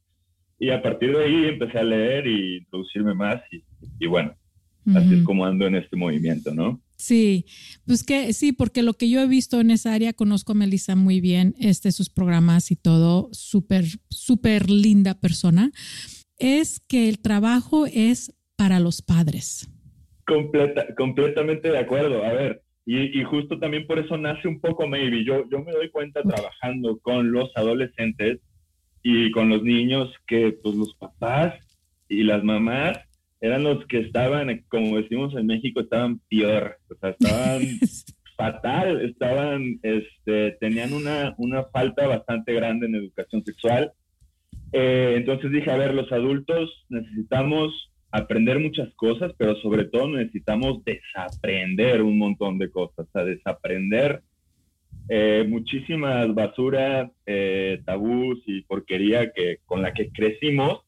Y 0.58 0.70
a 0.70 0.80
partir 0.80 1.16
de 1.16 1.24
ahí 1.24 1.44
empecé 1.46 1.78
a 1.78 1.82
leer 1.82 2.26
y 2.26 2.58
introducirme 2.58 3.14
más 3.14 3.42
y, 3.50 3.62
y 3.98 4.06
bueno, 4.06 4.34
Así 4.94 5.14
es 5.14 5.22
como 5.22 5.44
ando 5.44 5.66
en 5.66 5.76
este 5.76 5.96
movimiento, 5.96 6.52
¿no? 6.54 6.80
Sí, 6.96 7.46
pues 7.86 8.04
que 8.04 8.32
sí, 8.32 8.52
porque 8.52 8.82
lo 8.82 8.94
que 8.94 9.08
yo 9.08 9.20
he 9.20 9.26
visto 9.26 9.60
en 9.60 9.70
esa 9.70 9.92
área, 9.92 10.12
conozco 10.12 10.52
a 10.52 10.54
Melissa 10.54 10.94
muy 10.94 11.20
bien, 11.20 11.54
este, 11.58 11.90
sus 11.92 12.10
programas 12.10 12.70
y 12.70 12.76
todo, 12.76 13.28
súper, 13.32 13.84
súper 14.08 14.70
linda 14.70 15.14
persona, 15.14 15.72
es 16.38 16.80
que 16.80 17.08
el 17.08 17.20
trabajo 17.20 17.86
es 17.86 18.32
para 18.56 18.80
los 18.80 19.02
padres. 19.02 19.68
Completa, 20.26 20.94
completamente 20.96 21.70
de 21.70 21.78
acuerdo. 21.78 22.24
A 22.24 22.32
ver, 22.32 22.62
y, 22.84 23.22
justo 23.24 23.58
también 23.58 23.86
por 23.86 23.98
eso 23.98 24.16
nace 24.16 24.48
un 24.48 24.60
poco 24.60 24.88
Maybe. 24.88 25.24
Yo, 25.24 25.48
yo 25.50 25.60
me 25.60 25.72
doy 25.72 25.90
cuenta 25.90 26.22
trabajando 26.22 26.98
con 26.98 27.30
los 27.30 27.50
adolescentes 27.56 28.40
y 29.02 29.30
con 29.30 29.48
los 29.48 29.62
niños 29.62 30.12
que 30.26 30.56
pues 30.62 30.74
los 30.74 30.94
papás 30.94 31.54
y 32.08 32.22
las 32.24 32.42
mamás 32.42 32.98
eran 33.42 33.64
los 33.64 33.84
que 33.86 33.98
estaban, 33.98 34.64
como 34.68 34.96
decimos 34.96 35.34
en 35.34 35.46
México, 35.46 35.80
estaban 35.80 36.20
peor, 36.30 36.78
o 36.88 36.94
sea, 36.94 37.10
estaban 37.10 37.62
fatal, 38.36 39.04
estaban, 39.04 39.80
este, 39.82 40.52
tenían 40.60 40.92
una, 40.92 41.34
una 41.38 41.64
falta 41.64 42.06
bastante 42.06 42.54
grande 42.54 42.86
en 42.86 42.94
educación 42.94 43.44
sexual. 43.44 43.92
Eh, 44.72 45.14
entonces 45.16 45.50
dije, 45.50 45.72
a 45.72 45.76
ver, 45.76 45.92
los 45.92 46.10
adultos 46.12 46.86
necesitamos 46.88 47.90
aprender 48.12 48.60
muchas 48.60 48.94
cosas, 48.94 49.32
pero 49.36 49.56
sobre 49.56 49.86
todo 49.86 50.08
necesitamos 50.08 50.84
desaprender 50.84 52.00
un 52.00 52.18
montón 52.18 52.58
de 52.58 52.70
cosas, 52.70 53.08
o 53.08 53.10
sea, 53.12 53.24
desaprender 53.24 54.22
eh, 55.08 55.44
muchísimas 55.48 56.32
basuras, 56.32 57.10
eh, 57.26 57.82
tabús 57.84 58.40
y 58.46 58.62
porquería 58.62 59.32
que, 59.32 59.58
con 59.66 59.82
la 59.82 59.92
que 59.92 60.10
crecimos 60.10 60.84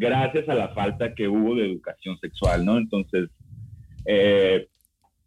gracias 0.00 0.48
a 0.48 0.54
la 0.54 0.68
falta 0.70 1.14
que 1.14 1.28
hubo 1.28 1.54
de 1.54 1.66
educación 1.66 2.18
sexual, 2.20 2.64
¿no? 2.64 2.78
Entonces, 2.78 3.28
eh, 4.06 4.66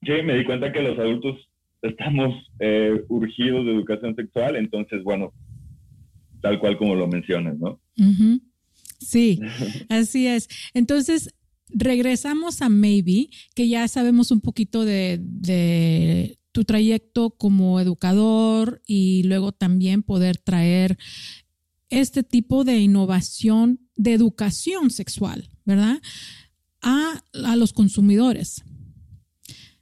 sí, 0.02 0.12
me 0.24 0.36
di 0.36 0.46
cuenta 0.46 0.74
que 0.74 0.82
los 0.82 0.98
adultos 0.98 1.38
estamos 1.84 2.34
eh, 2.60 3.04
urgidos 3.08 3.66
de 3.66 3.72
educación 3.72 4.16
sexual, 4.16 4.56
entonces, 4.56 5.04
bueno, 5.04 5.32
tal 6.42 6.60
cual 6.60 6.78
como 6.78 6.96
lo 6.96 7.08
mencionas, 7.08 7.56
¿no? 7.60 7.80
Sí, 9.00 9.40
así 9.90 10.26
es. 10.26 10.50
Entonces, 10.74 11.36
regresamos 11.70 12.64
a 12.64 12.70
Maybe, 12.70 13.28
que 13.54 13.68
ya 13.70 13.88
sabemos 13.88 14.32
un 14.32 14.42
poquito 14.42 14.86
de, 14.86 15.20
de, 15.22 16.40
tu 16.52 16.64
trayecto 16.64 17.30
como 17.32 17.80
educador 17.80 18.82
y 18.88 19.24
luego 19.24 19.52
también 19.52 20.02
poder 20.02 20.38
traer 20.38 20.98
este 22.00 22.24
tipo 22.24 22.64
de 22.64 22.80
innovación 22.80 23.80
de 23.96 24.14
educación 24.14 24.90
sexual, 24.90 25.50
¿verdad? 25.66 26.02
A, 26.82 27.24
los 27.56 27.72
consumidores. 27.72 28.64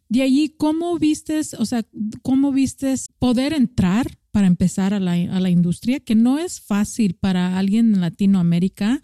De 0.10 0.22
allí, 0.22 0.54
¿cómo 0.58 1.00
vistes, 1.00 1.54
o 1.54 1.66
sea, 1.66 1.86
cómo 2.22 2.52
vistes 2.52 3.10
poder 3.18 3.54
entrar 3.54 4.18
para 4.32 4.48
empezar 4.48 4.94
a 4.94 5.00
la, 5.00 5.14
a 5.14 5.40
la, 5.40 5.50
industria? 5.50 6.00
Que 6.02 6.16
no 6.16 6.38
es 6.38 6.60
fácil 6.60 7.16
para 7.16 7.58
alguien 7.58 7.94
en 7.96 8.02
Latinoamérica 8.02 9.02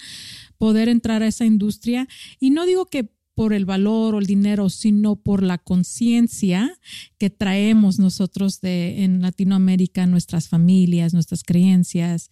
poder 0.58 0.90
entrar 0.90 1.24
a 1.24 1.28
esa 1.28 1.46
industria. 1.46 2.08
Y 2.40 2.50
no 2.50 2.66
digo 2.66 2.88
que 2.88 3.10
por 3.38 3.54
el 3.54 3.66
valor 3.66 4.16
o 4.16 4.20
el 4.20 4.26
dinero, 4.26 4.68
sino 4.68 5.16
por 5.16 5.44
la 5.44 5.60
conciencia 5.60 6.76
que 7.20 7.30
traemos 7.30 8.00
nosotros 8.00 8.62
de, 8.62 9.04
en 9.04 9.22
Latinoamérica, 9.22 10.08
nuestras 10.08 10.50
familias, 10.50 11.14
nuestras 11.14 11.44
creencias, 11.44 12.32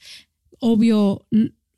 obvio, 0.66 1.28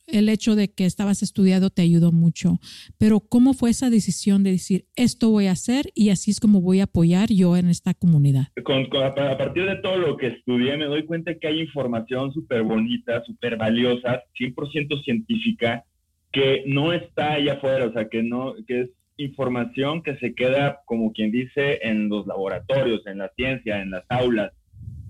el 0.07 0.29
hecho 0.29 0.55
de 0.55 0.73
que 0.73 0.85
estabas 0.85 1.21
estudiado 1.21 1.69
te 1.69 1.81
ayudó 1.81 2.13
mucho, 2.13 2.59
pero 2.97 3.19
¿cómo 3.19 3.53
fue 3.53 3.69
esa 3.69 3.89
decisión 3.89 4.43
de 4.43 4.51
decir, 4.51 4.85
esto 4.95 5.29
voy 5.29 5.47
a 5.47 5.51
hacer 5.51 5.87
y 5.93 6.09
así 6.09 6.31
es 6.31 6.39
como 6.39 6.61
voy 6.61 6.79
a 6.79 6.85
apoyar 6.85 7.27
yo 7.27 7.57
en 7.57 7.67
esta 7.67 7.93
comunidad? 7.93 8.47
a 8.55 9.37
partir 9.37 9.65
de 9.65 9.75
todo 9.77 9.97
lo 9.97 10.15
que 10.15 10.27
estudié, 10.27 10.77
me 10.77 10.85
doy 10.85 11.03
cuenta 11.03 11.35
que 11.35 11.47
hay 11.47 11.59
información 11.59 12.31
súper 12.31 12.63
bonita, 12.63 13.21
súper 13.25 13.57
valiosa, 13.57 14.23
100% 14.39 15.03
científica, 15.03 15.83
que 16.31 16.63
no 16.65 16.93
está 16.93 17.33
allá 17.33 17.53
afuera, 17.53 17.87
o 17.87 17.91
sea, 17.91 18.07
que, 18.07 18.23
no, 18.23 18.55
que 18.65 18.81
es 18.83 18.89
información 19.17 20.01
que 20.01 20.15
se 20.17 20.33
queda, 20.33 20.79
como 20.85 21.11
quien 21.11 21.31
dice, 21.31 21.79
en 21.81 22.07
los 22.07 22.25
laboratorios, 22.25 23.05
en 23.05 23.17
la 23.17 23.29
ciencia, 23.35 23.81
en 23.81 23.91
las 23.91 24.05
aulas 24.07 24.53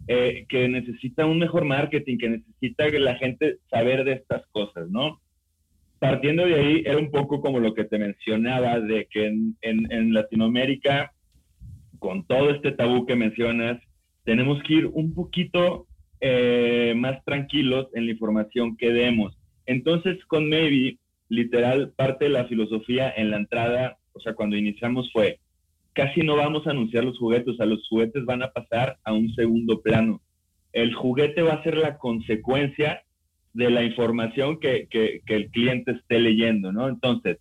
eh, 0.07 0.45
que 0.47 0.69
necesita 0.69 1.25
un 1.25 1.39
mejor 1.39 1.65
marketing, 1.65 2.17
que 2.17 2.29
necesita 2.29 2.89
que 2.89 2.99
la 2.99 3.15
gente 3.15 3.57
saber 3.69 4.05
de 4.05 4.13
estas 4.13 4.45
cosas, 4.47 4.89
¿no? 4.89 5.19
Partiendo 5.99 6.45
de 6.45 6.55
ahí, 6.55 6.83
era 6.85 6.97
un 6.97 7.11
poco 7.11 7.41
como 7.41 7.59
lo 7.59 7.73
que 7.73 7.83
te 7.83 7.97
mencionaba, 7.97 8.79
de 8.79 9.07
que 9.11 9.25
en, 9.25 10.13
Latinoamérica, 10.13 11.11
con 11.99 12.25
todo 12.25 12.51
este 12.51 12.71
tabú 12.71 13.05
que 13.05 13.15
mencionas, 13.15 13.81
tenemos 14.23 14.61
que 14.63 14.75
ir 14.75 14.85
un 14.85 15.13
poquito 15.13 15.87
eh, 16.21 16.93
más 16.95 17.23
tranquilos 17.25 17.87
en 17.93 18.05
la 18.05 18.11
información 18.11 18.77
que 18.77 18.91
demos. 18.91 19.37
Entonces, 19.65 20.23
con 20.25 20.47
Maybe, 20.47 20.99
literal, 21.29 21.91
parte 21.97 22.25
de 22.25 22.31
la 22.31 22.45
filosofía 22.45 23.11
en 23.15 23.31
la 23.31 23.37
entrada, 23.37 23.97
o 24.13 24.19
sea, 24.19 24.35
cuando 24.35 24.55
iniciamos 24.55 25.11
fue, 25.11 25.39
casi 25.97 26.21
no 26.21 26.35
vamos 26.35 26.67
a 26.67 26.69
anunciar 26.69 27.03
los 27.03 27.17
juguetes, 27.17 27.55
o 27.55 27.57
sea, 27.57 27.65
los 27.65 27.87
juguetes 27.89 28.23
van 28.23 28.43
a 28.43 28.51
pasar 28.51 28.97
a 29.03 29.13
un 29.13 29.33
segundo 29.33 29.81
plano. 29.81 30.21
El 30.71 30.93
juguete 30.93 31.41
va 31.41 31.53
a 31.53 31.63
ser 31.63 31.75
la 31.75 31.97
consecuencia 31.97 33.01
de 33.53 33.71
la 33.71 33.81
información 33.83 34.59
que, 34.59 34.87
que, 34.91 35.23
el 35.25 35.49
cliente 35.49 35.93
esté 35.93 36.19
leyendo, 36.19 36.71
¿no? 36.71 36.87
Entonces, 36.87 37.39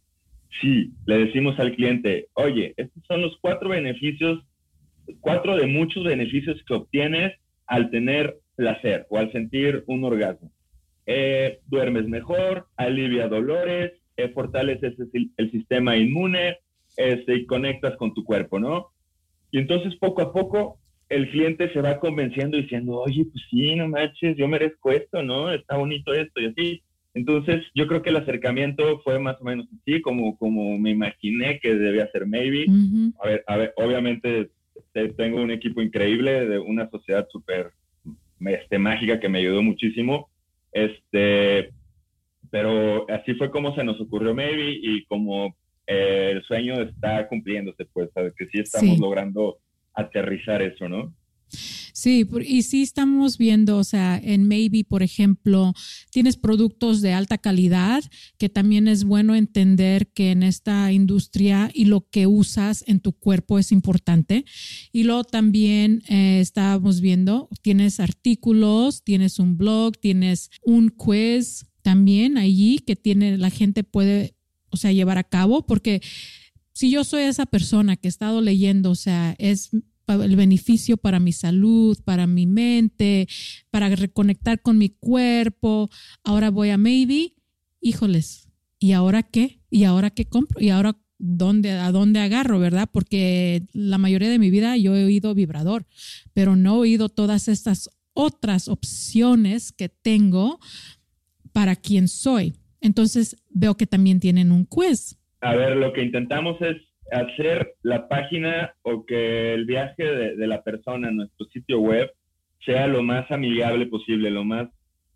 si 0.59 0.91
le 1.05 1.19
decimos 1.27 1.59
al 1.59 1.75
cliente, 1.75 2.29
oye, 2.33 2.73
estos 2.79 3.05
son 3.07 3.21
los 3.21 3.37
cuatro 3.43 3.69
beneficios, 3.69 4.43
cuatro 5.21 5.55
de 5.55 5.67
muchos 5.67 6.03
beneficios 6.05 6.57
que 6.67 6.73
obtienes 6.73 7.35
al 7.67 7.91
tener 7.91 8.39
placer 8.55 9.07
o 9.11 9.19
al 9.19 9.31
sentir 9.33 9.85
un 9.87 10.03
orgasmo. 10.05 10.51
Eh, 11.05 11.61
duermes 11.67 12.09
mejor, 12.09 12.69
alivia 12.79 13.29
dolores, 13.29 13.93
eh, 14.17 14.31
fortaleces 14.31 14.95
el, 15.13 15.51
sistema 15.51 15.99
inmune 15.99 16.57
este, 16.97 17.37
y 17.37 17.47
conectas 17.47 17.97
con 17.97 18.15
tu 18.15 18.25
cuerpo, 18.25 18.59
¿no? 18.59 18.89
Y 19.51 19.59
entonces 19.59 19.95
poco 19.97 20.23
a 20.23 20.33
poco 20.33 20.79
el 21.09 21.31
cliente 21.31 21.73
se 21.73 21.81
va 21.81 22.01
convenciendo 22.01 22.57
diciendo, 22.57 23.01
oye, 23.01 23.25
pues 23.25 23.45
sí, 23.51 23.75
no 23.77 23.89
manches, 23.89 24.37
yo 24.37 24.49
merezco 24.49 24.91
esto, 24.91 25.23
¿no? 25.23 25.53
Está 25.53 25.77
bonito 25.77 26.13
esto 26.13 26.41
y 26.41 26.47
así. 26.47 26.83
Entonces, 27.15 27.65
yo 27.75 27.87
creo 27.87 28.03
que 28.03 28.11
el 28.11 28.17
acercamiento 28.17 29.01
fue 29.01 29.19
más 29.19 29.41
o 29.41 29.45
menos 29.45 29.67
así, 29.81 30.03
como, 30.03 30.37
como 30.37 30.77
me 30.79 30.91
imaginé 30.91 31.61
que 31.61 31.75
debía 31.75 32.11
ser 32.11 32.27
Maybe. 32.27 32.67
A 33.23 33.27
ver, 33.27 33.45
a 33.47 33.57
ver, 33.57 33.73
obviamente 33.77 34.51
tengo 35.17 35.41
un 35.41 35.51
equipo 35.51 35.81
increíble, 35.81 36.47
de 36.47 36.59
una 36.59 36.91
sociedad 36.91 37.27
súper 37.31 37.71
este, 38.41 38.79
mágica 38.79 39.19
que 39.21 39.29
me 39.29 39.39
ayudó 39.39 39.63
muchísimo. 39.63 40.29
Este, 40.73 41.71
pero 42.51 43.09
así 43.11 43.35
fue 43.35 43.51
como 43.51 43.75
se 43.75 43.85
nos 43.85 44.01
ocurrió 44.01 44.35
Maybe 44.35 44.79
y 44.83 45.05
como 45.07 45.57
eh, 45.87 46.31
el 46.33 46.43
sueño 46.45 46.81
está 46.83 47.29
cumpliéndose, 47.29 47.85
pues, 47.87 48.11
¿sabes? 48.13 48.35
que 48.37 48.47
sí 48.47 48.59
estamos 48.59 48.99
logrando 48.99 49.59
aterrizar 49.95 50.63
eso, 50.63 50.89
¿no? 50.89 51.15
Sí, 51.97 52.27
y 52.47 52.63
sí 52.63 52.83
estamos 52.83 53.39
viendo, 53.39 53.79
o 53.79 53.85
sea, 53.85 54.21
en 54.23 54.47
Maybe, 54.47 54.85
por 54.85 55.03
ejemplo, 55.03 55.73
tienes 56.11 56.37
productos 56.37 57.01
de 57.01 57.15
alta 57.15 57.39
calidad, 57.39 58.05
que 58.37 58.51
también 58.51 58.87
es 58.87 59.05
bueno 59.05 59.35
entender 59.35 60.09
que 60.09 60.31
en 60.31 60.43
esta 60.43 60.93
industria 60.93 61.71
y 61.73 61.87
lo 61.87 62.07
que 62.11 62.27
usas 62.27 62.85
en 62.87 63.01
tu 63.01 63.13
cuerpo 63.13 63.59
es 63.59 63.73
importante. 63.73 64.45
Y 64.93 65.05
luego 65.05 65.25
también 65.25 66.03
eh, 66.09 66.41
estábamos 66.41 67.01
viendo, 67.01 67.49
tienes 67.63 67.99
artículos, 67.99 69.03
tienes 69.03 69.39
un 69.39 69.57
blog, 69.57 69.97
tienes 69.97 70.51
un 70.63 70.91
quiz 70.91 71.65
también 71.81 72.37
allí 72.37 72.81
que 72.81 72.97
tiene 72.97 73.39
la 73.39 73.49
gente 73.49 73.85
puede, 73.85 74.35
o 74.77 74.79
sea, 74.79 74.93
llevar 74.93 75.19
a 75.19 75.25
cabo, 75.25 75.67
porque 75.67 76.01
si 76.73 76.91
yo 76.91 77.05
soy 77.05 77.23
esa 77.23 77.47
persona 77.47 77.97
que 77.97 78.09
he 78.09 78.11
estado 78.11 78.41
leyendo, 78.41 78.91
o 78.91 78.95
sea, 78.95 79.35
es 79.39 79.71
el 80.07 80.37
beneficio 80.37 80.97
para 80.97 81.21
mi 81.21 81.33
salud, 81.33 81.99
para 82.05 82.27
mi 82.27 82.47
mente, 82.47 83.27
para 83.71 83.89
reconectar 83.89 84.61
con 84.63 84.79
mi 84.79 84.91
cuerpo. 84.91 85.89
Ahora 86.23 86.51
voy 86.51 86.71
a 86.71 86.79
Maybe, 86.79 87.35
híjoles, 87.81 88.49
¿y 88.79 88.93
ahora 88.93 89.23
qué? 89.23 89.61
¿Y 89.71 89.85
ahora 89.85 90.11
qué 90.11 90.27
compro? 90.27 90.61
¿Y 90.61 90.69
ahora 90.69 90.97
dónde, 91.19 91.73
a 91.73 91.91
dónde 91.93 92.21
agarro, 92.21 92.59
verdad? 92.59 92.89
Porque 92.93 93.67
la 93.73 93.99
mayoría 93.99 94.29
de 94.29 94.39
mi 94.39 94.51
vida 94.51 94.77
yo 94.77 94.95
he 94.95 95.05
oído 95.05 95.35
vibrador, 95.35 95.87
pero 96.35 96.57
no 96.57 96.77
he 96.77 96.79
oído 96.79 97.09
todas 97.09 97.49
estas 97.49 97.91
otras 98.13 98.69
opciones 98.69 99.73
que 99.73 99.89
tengo 99.89 100.61
para 101.53 101.75
quién 101.77 102.09
soy. 102.09 102.55
Entonces 102.87 103.37
veo 103.51 103.75
que 103.75 103.87
también 103.87 104.21
tienen 104.21 104.53
un 104.53 104.65
quiz. 104.65 105.19
A 105.41 105.57
ver, 105.57 105.77
lo 105.77 105.93
que 105.93 106.03
intentamos 106.03 106.57
es 106.63 106.77
hacer 107.11 107.75
la 107.83 108.07
página 108.07 108.75
o 108.83 109.05
que 109.05 109.55
el 109.55 109.65
viaje 109.65 110.05
de, 110.05 110.47
la 110.47 110.63
persona 110.63 111.09
en 111.09 111.17
nuestro 111.17 111.47
sitio 111.47 111.81
web 111.81 112.13
sea 112.65 112.87
lo 112.87 113.03
más 113.03 113.29
amigable 113.33 113.87
posible, 113.87 114.31
lo 114.31 114.45
más 114.45 114.69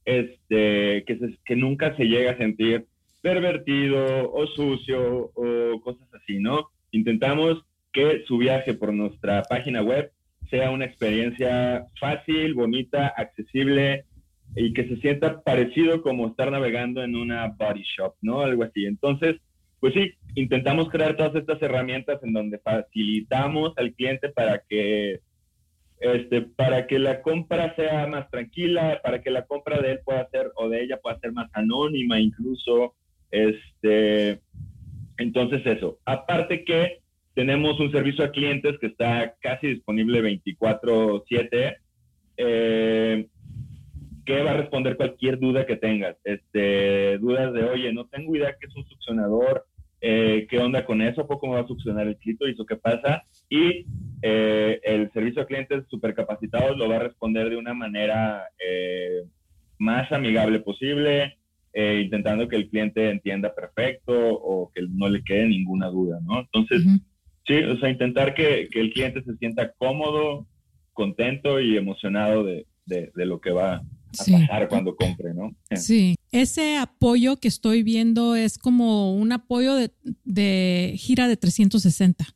este, 0.04 1.04
que, 1.06 1.38
que 1.44 1.56
nunca 1.56 1.96
se 1.96 2.04
llegue 2.04 2.28
a 2.28 2.38
sentir 2.38 2.86
pervertido 3.22 4.32
o 4.32 4.46
sucio 4.48 5.30
o 5.34 5.80
cosas 5.82 6.08
así, 6.14 6.40
¿no? 6.40 6.70
Intentamos 6.90 7.62
que 7.92 8.24
su 8.26 8.38
viaje 8.38 8.74
por 8.74 8.92
nuestra 8.92 9.42
página 9.42 9.80
web 9.80 10.10
sea 10.50 10.72
una 10.72 10.86
experiencia 10.86 11.86
fácil, 12.00 12.54
bonita, 12.54 13.14
accesible 13.16 14.06
y 14.56 14.72
que 14.72 14.88
se 14.88 14.96
sienta 14.96 15.40
parecido 15.42 16.02
como 16.02 16.28
estar 16.28 16.50
navegando 16.50 17.02
en 17.02 17.16
una 17.16 17.48
body 17.48 17.82
shop, 17.82 18.14
¿no? 18.20 18.40
Algo 18.40 18.64
así. 18.64 18.84
Entonces, 18.84 19.36
pues 19.78 19.94
sí, 19.94 20.12
intentamos 20.34 20.88
crear 20.90 21.16
todas 21.16 21.34
estas 21.34 21.60
herramientas 21.62 22.22
en 22.22 22.32
donde 22.32 22.58
facilitamos 22.58 23.72
al 23.76 23.92
cliente 23.94 24.28
para 24.28 24.62
que 24.68 25.20
este, 26.00 26.40
para 26.40 26.86
que 26.86 26.98
la 26.98 27.20
compra 27.20 27.74
sea 27.76 28.06
más 28.06 28.30
tranquila, 28.30 29.00
para 29.02 29.20
que 29.20 29.30
la 29.30 29.44
compra 29.44 29.80
de 29.80 29.92
él 29.92 30.00
pueda 30.02 30.26
ser 30.30 30.50
o 30.56 30.68
de 30.68 30.82
ella 30.82 30.98
pueda 30.98 31.18
ser 31.20 31.32
más 31.32 31.50
anónima 31.52 32.18
incluso. 32.18 32.94
Este, 33.30 34.40
entonces 35.18 35.64
eso. 35.66 35.98
Aparte 36.06 36.64
que 36.64 37.00
tenemos 37.34 37.78
un 37.80 37.92
servicio 37.92 38.24
a 38.24 38.30
clientes 38.30 38.78
que 38.80 38.86
está 38.86 39.34
casi 39.40 39.68
disponible 39.68 40.22
24/7, 40.22 41.76
eh, 42.38 43.26
que 44.30 44.42
va 44.42 44.52
a 44.52 44.56
responder 44.56 44.96
cualquier 44.96 45.38
duda 45.38 45.66
que 45.66 45.76
tengas. 45.76 46.16
Este, 46.22 47.18
dudas 47.18 47.52
de, 47.52 47.64
oye, 47.64 47.92
no 47.92 48.06
tengo 48.06 48.36
idea 48.36 48.54
que 48.58 48.66
es 48.66 48.76
un 48.76 48.86
succionador, 48.86 49.66
eh, 50.00 50.46
qué 50.48 50.58
onda 50.58 50.84
con 50.84 51.02
eso, 51.02 51.26
poco 51.26 51.48
me 51.48 51.54
va 51.54 51.60
a 51.60 51.66
succionar 51.66 52.06
el 52.06 52.16
clítoris 52.16 52.58
o 52.60 52.64
qué 52.64 52.76
pasa. 52.76 53.24
Y 53.48 53.86
eh, 54.22 54.80
el 54.84 55.10
servicio 55.12 55.42
a 55.42 55.46
clientes 55.46 55.84
super 55.88 56.14
capacitados 56.14 56.76
lo 56.76 56.88
va 56.88 56.96
a 56.96 57.00
responder 57.00 57.50
de 57.50 57.56
una 57.56 57.74
manera 57.74 58.44
eh, 58.64 59.24
más 59.78 60.10
amigable 60.12 60.60
posible, 60.60 61.36
intentando 61.72 62.48
que 62.48 62.56
el 62.56 62.68
cliente 62.68 63.10
entienda 63.10 63.54
perfecto 63.54 64.12
o 64.12 64.72
que 64.74 64.82
no 64.90 65.08
le 65.08 65.22
quede 65.22 65.46
ninguna 65.46 65.86
duda, 65.86 66.18
¿no? 66.20 66.40
Entonces, 66.40 66.82
sí, 67.46 67.54
o 67.62 67.76
sea, 67.78 67.88
intentar 67.88 68.34
que, 68.34 68.68
que, 68.72 68.80
el 68.80 68.92
cliente 68.92 69.22
se 69.22 69.36
sienta 69.36 69.72
cómodo, 69.78 70.46
contento 70.92 71.60
y 71.60 71.76
emocionado 71.76 72.42
de, 72.42 72.66
de, 72.86 73.12
de 73.14 73.24
lo 73.24 73.40
que 73.40 73.52
va 73.52 73.82
a 74.18 74.24
pasar 74.24 74.68
cuando 74.68 74.96
compre, 74.96 75.34
¿no? 75.34 75.54
Sí, 75.76 76.16
ese 76.32 76.76
apoyo 76.76 77.36
que 77.36 77.48
estoy 77.48 77.82
viendo 77.82 78.36
es 78.36 78.58
como 78.58 79.14
un 79.14 79.32
apoyo 79.32 79.74
de, 80.24 80.94
gira 80.96 81.28
de 81.28 81.36
360. 81.36 82.26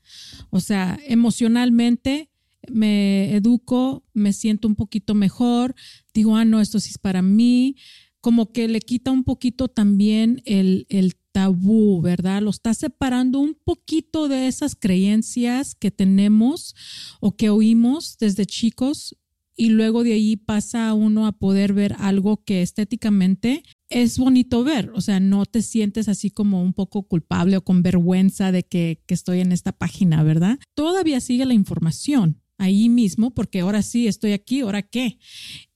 O 0.51 0.61
sea, 0.61 0.99
emocionalmente 1.07 2.31
me 2.69 3.35
educo, 3.35 4.05
me 4.15 4.33
siento 4.33 4.69
un 4.69 4.75
poquito 4.75 5.15
mejor, 5.15 5.75
digo, 6.15 6.37
ah, 6.37 6.45
no, 6.45 6.61
esto 6.61 6.81
sí 6.81 6.91
es 6.91 6.99
para 6.99 7.21
mí, 7.21 7.77
como 8.21 8.53
que 8.53 8.69
le 8.69 8.81
quita 8.81 9.11
un 9.11 9.23
poquito 9.23 9.69
también 9.69 10.41
el, 10.47 10.87
el 10.89 11.15
tabú, 11.35 12.01
¿verdad? 12.01 12.41
Lo 12.43 12.51
está 12.51 12.73
separando 12.73 13.41
un 13.41 13.55
poquito 13.55 14.29
de 14.29 14.47
esas 14.47 14.77
creencias 14.77 15.75
que 15.75 15.91
tenemos 15.91 16.75
o 17.21 17.37
que 17.37 17.51
oímos 17.51 18.17
desde 18.19 18.47
chicos 18.47 19.17
y 19.57 19.71
luego 19.71 20.03
de 20.05 20.15
ahí 20.15 20.37
pasa 20.37 20.93
uno 20.95 21.27
a 21.27 21.33
poder 21.33 21.73
ver 21.73 21.97
algo 21.99 22.43
que 22.45 22.63
estéticamente 22.63 23.63
es 23.89 24.19
bonito 24.19 24.65
ver, 24.65 24.91
o 24.95 25.01
sea, 25.01 25.21
no 25.21 25.47
te 25.47 25.63
sientes 25.63 26.09
así 26.09 26.31
como 26.31 26.63
un 26.63 26.73
poco 26.73 27.05
culpable 27.05 27.57
o 27.57 27.65
con 27.65 27.83
vergüenza 27.83 28.51
de 28.51 28.65
que, 28.65 29.03
estoy 29.09 29.41
en 29.41 29.53
esta 29.53 29.71
página, 29.71 30.25
¿verdad? 30.25 30.59
Todavía 30.75 31.21
sigue 31.21 31.47
la 31.47 31.55
información 31.55 32.41
ahí 32.59 32.89
mismo, 32.89 33.33
porque 33.33 33.61
ahora 33.61 33.83
sí 33.83 34.09
estoy 34.09 34.33
aquí, 34.33 34.61
ahora 34.61 34.83
qué. 34.83 35.19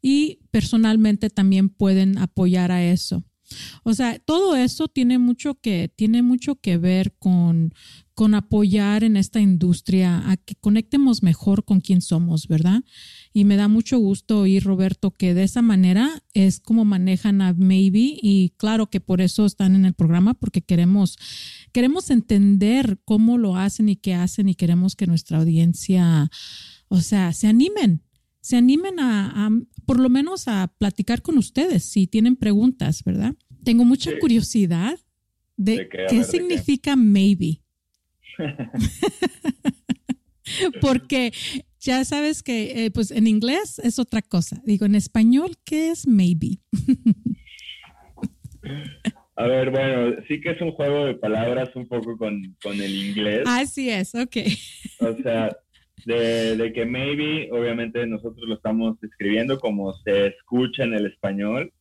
Y 0.03 0.41
personalmente 0.51 1.31
también 1.31 1.69
pueden 1.69 2.19
apoyar 2.19 2.73
a 2.73 2.85
eso. 2.85 3.25
O 3.83 3.95
sea, 3.95 4.19
todo 4.19 4.57
eso 4.57 4.89
tiene 4.89 5.19
mucho 5.19 5.55
que, 5.61 5.91
tiene 5.95 6.23
mucho 6.23 6.57
que 6.57 6.79
ver 6.79 7.15
con, 7.19 7.73
con 8.19 8.35
apoyar 8.35 9.05
en 9.05 9.17
esta 9.17 9.41
industria, 9.41 10.29
a 10.29 10.37
que 10.37 10.57
conectemos 10.57 11.23
mejor 11.23 11.65
con 11.65 11.81
quién 11.81 12.01
somos, 12.01 12.49
¿verdad? 12.49 12.83
Y 13.33 13.45
me 13.45 13.55
da 13.55 13.69
mucho 13.69 13.99
gusto 13.99 14.41
oír, 14.41 14.65
Roberto, 14.65 15.13
que 15.13 15.35
de 15.35 15.45
esa 15.45 15.63
manera 15.63 16.25
es 16.35 16.59
como 16.59 16.85
manejan 16.85 17.41
a 17.43 17.53
Maybe 17.53 18.19
y 18.21 18.55
claro 18.57 18.91
que 18.91 19.01
por 19.01 19.21
eso 19.21 19.47
están 19.47 19.77
en 19.77 19.85
el 19.85 19.95
programa, 19.95 20.35
porque 20.35 20.63
queremos, 20.63 21.17
queremos 21.71 22.11
entender 22.11 22.99
cómo 23.05 23.39
lo 23.39 23.55
hacen 23.55 23.89
y 23.89 23.95
qué 23.95 24.15
hacen 24.15 24.49
y 24.49 24.57
queremos 24.57 24.97
que 24.97 25.07
nuestra 25.07 25.39
audiencia, 25.39 26.29
o 26.89 27.01
sea, 27.01 27.33
se 27.33 27.47
animen, 27.47 28.03
se 28.49 28.57
animen 28.57 28.99
a, 28.99 29.51
por 29.85 30.01
lo 30.01 30.09
menos 30.09 30.49
a 30.49 30.73
platicar 30.79 31.21
con 31.21 31.37
ustedes 31.37 31.85
si 31.85 32.07
tienen 32.07 32.35
preguntas, 32.35 33.05
¿verdad? 33.05 33.35
Tengo 33.63 33.85
mucha 33.85 34.11
curiosidad 34.19 34.99
de, 35.59 35.87
qué, 35.87 36.25
significa 36.25 36.97
maybe. 36.97 37.61
Porque 40.81 41.31
ya 41.79 42.03
sabes 42.07 42.43
que 42.43 42.87
eh, 42.87 42.91
pues 42.91 43.11
en 43.11 43.27
inglés 43.27 43.79
es 43.85 43.99
otra 43.99 44.23
cosa. 44.23 44.63
Digo, 44.65 44.87
en 44.87 44.95
español, 44.95 45.51
¿qué 45.67 45.91
es 45.91 46.07
maybe? 46.07 46.61
A 49.37 49.47
ver, 49.47 49.71
bueno, 49.71 50.23
sí 50.27 50.41
que 50.41 50.53
es 50.53 50.61
un 50.63 50.73
juego 50.73 51.05
de 51.05 51.17
palabras 51.17 51.77
un 51.77 51.87
poco 51.87 52.17
con, 52.17 52.57
el 52.65 53.09
inglés. 53.11 53.43
Así 53.47 53.91
es, 53.91 54.15
ok. 54.15 54.39
O 55.01 55.23
sea, 55.23 55.55
de, 56.05 56.73
que 56.75 56.85
maybe, 56.85 57.49
obviamente 57.53 58.07
nosotros 58.07 58.49
lo 58.49 58.55
estamos 58.55 59.03
escribiendo 59.03 59.59
como 59.59 59.93
se 59.93 60.29
escucha 60.29 60.85
en 60.85 60.95
el 60.95 61.07
español. 61.07 61.73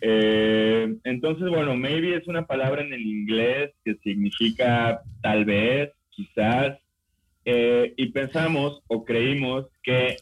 Eh, 0.00 0.96
entonces, 1.04 1.48
bueno, 1.48 1.76
maybe 1.76 2.16
es 2.16 2.26
una 2.26 2.46
palabra 2.46 2.82
en 2.82 2.92
el 2.92 3.02
inglés 3.02 3.72
que 3.84 3.96
significa 3.96 5.02
tal 5.22 5.44
vez, 5.44 5.90
quizás, 6.10 6.78
eh, 7.44 7.94
y 7.96 8.06
pensamos 8.06 8.82
o 8.86 9.04
creímos 9.04 9.66
que 9.82 10.16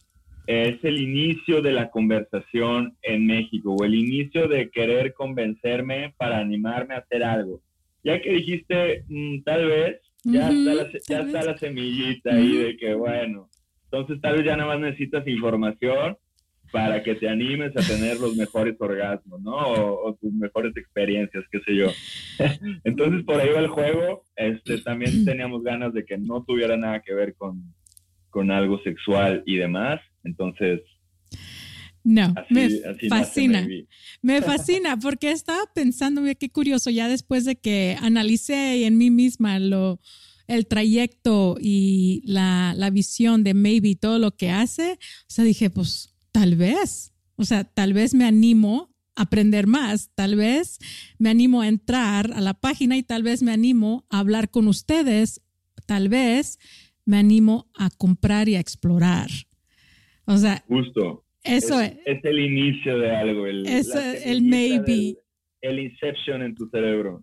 es 0.46 0.82
el 0.82 0.98
inicio 0.98 1.60
de 1.60 1.72
la 1.72 1.90
conversación 1.90 2.96
en 3.02 3.26
México 3.26 3.74
o 3.74 3.84
el 3.84 3.94
inicio 3.94 4.48
de 4.48 4.70
querer 4.70 5.12
convencerme 5.12 6.14
para 6.16 6.38
animarme 6.38 6.94
a 6.94 6.98
hacer 6.98 7.22
algo. 7.22 7.60
Ya 8.02 8.20
que 8.22 8.32
dijiste, 8.32 9.04
mm, 9.08 9.42
tal 9.42 9.66
vez, 9.66 10.00
ya, 10.28 10.50
está, 10.50 11.42
la, 11.42 11.58
semillita 11.58 12.34
ahí 12.34 12.56
de 12.56 12.76
que, 12.76 12.94
bueno, 12.94 13.48
entonces 13.84 14.20
tal 14.20 14.36
vez 14.36 14.46
ya 14.46 14.56
nada 14.56 14.74
más 14.74 14.80
necesitas 14.80 15.26
información 15.26 16.16
para 16.70 17.02
que 17.02 17.14
te 17.14 17.28
animes 17.28 17.74
a 17.76 17.80
tener 17.80 18.20
los 18.20 18.36
mejores 18.36 18.76
orgasmos, 18.78 19.40
¿no? 19.40 19.56
O, 19.56 20.14
tus 20.20 20.32
mejores 20.34 20.76
experiencias, 20.76 21.44
qué 21.50 21.60
sé 21.60 21.74
yo. 21.74 21.88
entonces 22.84 23.24
por 23.24 23.40
ahí 23.40 23.48
va 23.48 23.60
el 23.60 23.68
juego. 23.68 24.24
Este, 24.36 24.78
también 24.82 25.24
teníamos 25.24 25.62
ganas 25.62 25.94
de 25.94 26.04
que 26.04 26.18
no 26.18 26.44
tuviera 26.44 26.76
nada 26.76 27.00
que 27.00 27.14
ver 27.14 27.34
con, 27.36 27.74
con 28.30 28.50
algo 28.50 28.80
sexual 28.82 29.42
y 29.46 29.56
demás. 29.56 30.00
Entonces... 30.24 30.80
No, 32.08 32.34
me 32.48 32.70
fascina. 33.10 33.68
Me 34.22 34.40
fascina 34.40 34.98
porque 34.98 35.30
estaba 35.30 35.60
pensando, 35.74 36.22
mira 36.22 36.34
qué 36.36 36.48
curioso, 36.48 36.88
ya 36.88 37.06
después 37.06 37.44
de 37.44 37.56
que 37.56 37.98
analicé 38.00 38.86
en 38.86 38.96
mí 38.96 39.10
misma 39.10 39.58
lo, 39.58 40.00
el 40.46 40.66
trayecto 40.66 41.58
y 41.60 42.22
la, 42.24 42.72
la 42.74 42.88
visión 42.88 43.44
de 43.44 43.52
Maybe, 43.52 43.94
todo 43.94 44.18
lo 44.18 44.34
que 44.34 44.48
hace, 44.48 44.92
o 44.92 45.26
sea, 45.26 45.44
dije, 45.44 45.68
pues 45.68 46.14
tal 46.32 46.56
vez, 46.56 47.12
o 47.36 47.44
sea, 47.44 47.64
tal 47.64 47.92
vez 47.92 48.14
me 48.14 48.24
animo 48.24 48.90
a 49.14 49.24
aprender 49.24 49.66
más, 49.66 50.08
tal 50.14 50.34
vez 50.34 50.78
me 51.18 51.28
animo 51.28 51.60
a 51.60 51.68
entrar 51.68 52.32
a 52.32 52.40
la 52.40 52.54
página 52.54 52.96
y 52.96 53.02
tal 53.02 53.22
vez 53.22 53.42
me 53.42 53.52
animo 53.52 54.06
a 54.08 54.20
hablar 54.20 54.50
con 54.50 54.66
ustedes, 54.66 55.42
tal 55.84 56.08
vez 56.08 56.58
me 57.04 57.18
animo 57.18 57.70
a 57.74 57.90
comprar 57.90 58.48
y 58.48 58.54
a 58.56 58.60
explorar. 58.60 59.28
O 60.24 60.38
sea, 60.38 60.64
justo. 60.66 61.27
Eso 61.48 61.80
es, 61.80 61.94
es, 62.04 62.24
el 62.24 62.38
inicio 62.38 62.98
de 62.98 63.10
algo, 63.10 63.46
el, 63.46 63.66
el 63.66 64.42
maybe. 64.42 65.16
el 65.60 65.78
inception 65.78 66.42
en 66.42 66.54
tu 66.54 66.68
cerebro. 66.68 67.22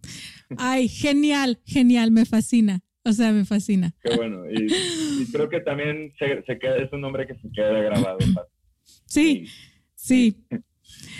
Ay, 0.57 0.87
genial, 0.87 1.59
genial, 1.65 2.11
me 2.11 2.25
fascina. 2.25 2.81
O 3.03 3.13
sea, 3.13 3.31
me 3.31 3.45
fascina. 3.45 3.93
Qué 4.03 4.15
bueno. 4.15 4.43
Y, 4.51 5.31
creo 5.31 5.47
que 5.47 5.59
también 5.59 6.11
se, 6.17 6.57
queda, 6.57 6.77
es 6.77 6.91
un 6.91 7.01
nombre 7.01 7.27
que 7.27 7.35
se 7.35 7.51
queda 7.53 7.79
grabado. 7.81 8.17
Sí, 9.05 9.45
sí. 9.95 10.35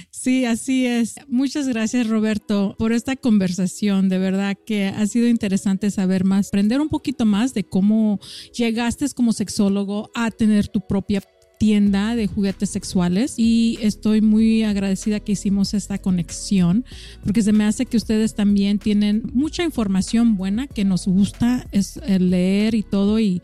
Sí, 0.09 0.45
así 0.45 0.87
es. 0.87 1.15
Muchas 1.27 1.67
gracias 1.67 2.07
Roberto 2.07 2.75
por 2.79 2.93
esta 2.93 3.15
conversación. 3.15 4.09
De 4.09 4.17
verdad 4.17 4.57
que 4.65 4.87
ha 4.87 5.05
sido 5.05 5.27
interesante 5.27 5.91
saber 5.91 6.23
más, 6.23 6.47
aprender 6.47 6.81
un 6.81 6.89
poquito 6.89 7.25
más 7.25 7.53
de 7.53 7.63
cómo 7.63 8.19
llegaste 8.57 9.05
como 9.13 9.33
sexólogo 9.33 10.09
a 10.15 10.31
tener 10.31 10.67
tu 10.67 10.81
propia 10.87 11.21
tienda 11.57 12.15
de 12.15 12.27
juguetes 12.27 12.69
sexuales 12.69 13.35
y 13.37 13.77
estoy 13.81 14.21
muy 14.21 14.63
agradecida 14.63 15.19
que 15.19 15.33
hicimos 15.33 15.73
esta 15.73 15.97
conexión 15.97 16.85
porque 17.23 17.41
se 17.41 17.53
me 17.53 17.63
hace 17.63 17.85
que 17.85 17.97
ustedes 17.97 18.35
también 18.35 18.79
tienen 18.79 19.23
mucha 19.33 19.63
información 19.63 20.35
buena 20.35 20.67
que 20.67 20.85
nos 20.85 21.07
gusta 21.07 21.65
es 21.71 21.99
leer 22.07 22.75
y 22.75 22.83
todo 22.83 23.19
y, 23.19 23.41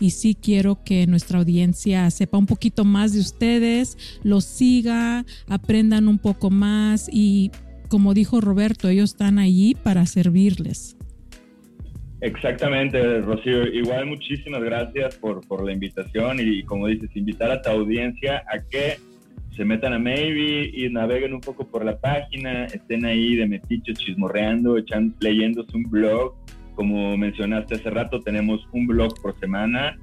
y 0.00 0.10
sí 0.10 0.34
quiero 0.34 0.82
que 0.84 1.06
nuestra 1.06 1.38
audiencia 1.38 2.10
sepa 2.10 2.38
un 2.38 2.46
poquito 2.46 2.84
más 2.84 3.12
de 3.12 3.20
ustedes, 3.20 3.96
los 4.22 4.44
siga, 4.44 5.24
aprendan 5.48 6.08
un 6.08 6.18
poco 6.18 6.50
más 6.50 7.08
y 7.10 7.50
como 7.88 8.14
dijo 8.14 8.40
Roberto, 8.40 8.88
ellos 8.88 9.10
están 9.10 9.38
allí 9.38 9.74
para 9.74 10.06
servirles. 10.06 10.96
Exactamente, 12.24 13.20
Rocío. 13.20 13.66
Igual 13.66 14.06
muchísimas 14.06 14.62
gracias 14.62 15.14
por, 15.16 15.46
por 15.46 15.62
la 15.62 15.72
invitación 15.72 16.38
y, 16.40 16.62
como 16.62 16.86
dices, 16.86 17.10
invitar 17.14 17.50
a 17.50 17.60
tu 17.60 17.68
audiencia 17.68 18.42
a 18.48 18.66
que 18.70 18.96
se 19.54 19.62
metan 19.62 19.92
a 19.92 19.98
Maybe 19.98 20.70
y 20.72 20.88
naveguen 20.88 21.34
un 21.34 21.42
poco 21.42 21.66
por 21.66 21.84
la 21.84 22.00
página, 22.00 22.64
estén 22.64 23.04
ahí 23.04 23.36
de 23.36 23.46
meticho 23.46 23.92
chismorreando, 23.92 24.78
echan, 24.78 25.14
leyéndose 25.20 25.76
un 25.76 25.82
blog. 25.82 26.34
Como 26.74 27.14
mencionaste 27.18 27.74
hace 27.74 27.90
rato, 27.90 28.18
tenemos 28.20 28.66
un 28.72 28.86
blog 28.86 29.20
por 29.20 29.38
semana, 29.38 29.98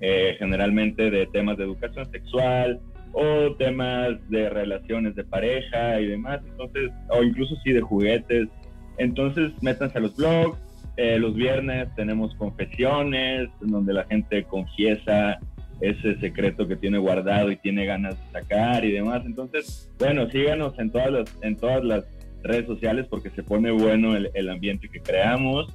eh, 0.00 0.34
generalmente 0.38 1.10
de 1.10 1.26
temas 1.26 1.58
de 1.58 1.64
educación 1.64 2.10
sexual 2.10 2.80
o 3.12 3.54
temas 3.56 4.16
de 4.30 4.48
relaciones 4.48 5.14
de 5.14 5.24
pareja 5.24 6.00
y 6.00 6.06
demás, 6.06 6.40
entonces, 6.52 6.90
o 7.10 7.22
incluso 7.22 7.54
sí 7.62 7.72
de 7.72 7.82
juguetes. 7.82 8.48
Entonces, 8.96 9.52
métanse 9.60 9.98
a 9.98 10.00
los 10.00 10.16
blogs, 10.16 10.58
eh, 10.96 11.18
los 11.18 11.34
viernes 11.34 11.88
tenemos 11.94 12.34
confesiones, 12.36 13.50
en 13.60 13.70
donde 13.70 13.92
la 13.92 14.04
gente 14.04 14.44
confiesa 14.44 15.38
ese 15.80 16.18
secreto 16.20 16.66
que 16.66 16.76
tiene 16.76 16.98
guardado 16.98 17.50
y 17.50 17.56
tiene 17.56 17.84
ganas 17.84 18.16
de 18.18 18.40
sacar 18.40 18.84
y 18.84 18.92
demás. 18.92 19.22
Entonces, 19.26 19.90
bueno, 19.98 20.30
síganos 20.30 20.78
en 20.78 20.90
todas 20.90 21.10
las, 21.10 21.36
en 21.42 21.56
todas 21.56 21.84
las 21.84 22.04
redes 22.42 22.66
sociales 22.66 23.06
porque 23.10 23.30
se 23.30 23.42
pone 23.42 23.70
bueno 23.70 24.16
el, 24.16 24.48
ambiente 24.48 24.88
que 24.88 25.00
creamos, 25.00 25.66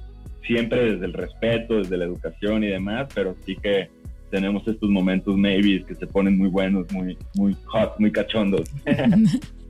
siempre 0.44 0.92
desde 0.92 1.06
el 1.06 1.12
respeto, 1.12 1.78
desde 1.78 1.96
la 1.96 2.04
educación 2.04 2.64
y 2.64 2.68
demás, 2.68 3.08
pero 3.14 3.36
sí 3.46 3.56
que 3.56 3.90
tenemos 4.30 4.66
estos 4.66 4.88
momentos 4.88 5.36
maybe 5.36 5.84
que 5.84 5.94
se 5.94 6.06
ponen 6.06 6.36
muy 6.36 6.48
buenos, 6.48 6.90
muy, 6.92 7.16
muy 7.36 7.54
hot, 7.66 7.94
muy 7.98 8.10
cachondos. 8.10 8.68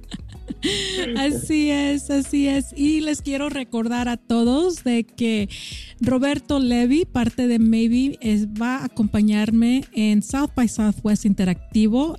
Así 1.17 1.71
es, 1.71 2.11
así 2.11 2.47
es. 2.47 2.73
Y 2.77 3.01
les 3.01 3.21
quiero 3.23 3.49
recordar 3.49 4.09
a 4.09 4.17
todos 4.17 4.85
de 4.85 5.05
que 5.05 5.49
Roberto 6.01 6.61
Levy, 6.61 7.05
parte 7.05 7.47
de 7.49 7.59
Maybe, 7.59 8.19
va 8.61 8.77
a 8.77 8.85
acompañarme 8.85 9.85
en 9.93 10.23
South 10.23 10.51
by 10.55 10.69
Southwest 10.69 11.25
Interactivo, 11.25 12.17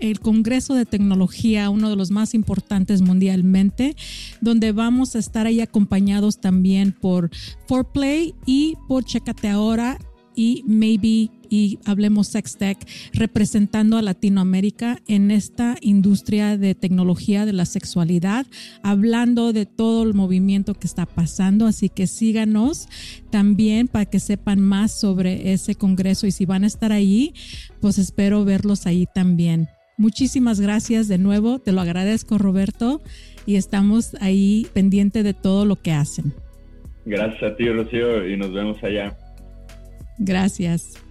el 0.00 0.20
Congreso 0.20 0.74
de 0.74 0.84
Tecnología, 0.84 1.70
uno 1.70 1.90
de 1.90 1.96
los 1.96 2.10
más 2.10 2.34
importantes 2.34 3.02
mundialmente, 3.02 3.94
donde 4.40 4.72
vamos 4.72 5.14
a 5.14 5.20
estar 5.20 5.46
ahí 5.46 5.60
acompañados 5.60 6.40
también 6.40 6.92
por 6.92 7.30
Forplay 7.68 8.34
y 8.46 8.74
por 8.88 9.04
Checate 9.04 9.48
Ahora 9.48 9.98
y 10.34 10.62
Maybe 10.66 11.30
y 11.48 11.78
Hablemos 11.84 12.28
Sextech 12.28 12.78
representando 13.12 13.96
a 13.96 14.02
Latinoamérica 14.02 14.98
en 15.06 15.30
esta 15.30 15.76
industria 15.80 16.56
de 16.58 16.74
tecnología 16.74 17.46
de 17.46 17.52
la 17.52 17.64
sexualidad, 17.64 18.46
hablando 18.82 19.52
de 19.52 19.66
todo 19.66 20.02
el 20.02 20.14
movimiento 20.14 20.74
que 20.74 20.86
está 20.86 21.06
pasando. 21.06 21.66
Así 21.66 21.88
que 21.88 22.06
síganos 22.06 22.88
también 23.30 23.88
para 23.88 24.06
que 24.06 24.20
sepan 24.20 24.60
más 24.60 24.98
sobre 24.98 25.52
ese 25.52 25.74
congreso 25.74 26.26
y 26.26 26.32
si 26.32 26.44
van 26.44 26.64
a 26.64 26.68
estar 26.68 26.92
ahí, 26.92 27.34
pues 27.80 27.98
espero 27.98 28.44
verlos 28.44 28.86
ahí 28.86 29.06
también. 29.14 29.68
Muchísimas 29.96 30.60
gracias 30.60 31.06
de 31.06 31.18
nuevo, 31.18 31.60
te 31.60 31.70
lo 31.70 31.80
agradezco 31.80 32.36
Roberto 32.36 33.00
y 33.46 33.56
estamos 33.56 34.16
ahí 34.20 34.66
pendiente 34.72 35.22
de 35.22 35.34
todo 35.34 35.64
lo 35.64 35.76
que 35.76 35.92
hacen. 35.92 36.34
Gracias 37.04 37.42
a 37.42 37.56
ti 37.56 37.68
Rocío 37.68 38.28
y 38.28 38.36
nos 38.36 38.52
vemos 38.52 38.82
allá. 38.82 39.16
Gracias. 40.18 41.04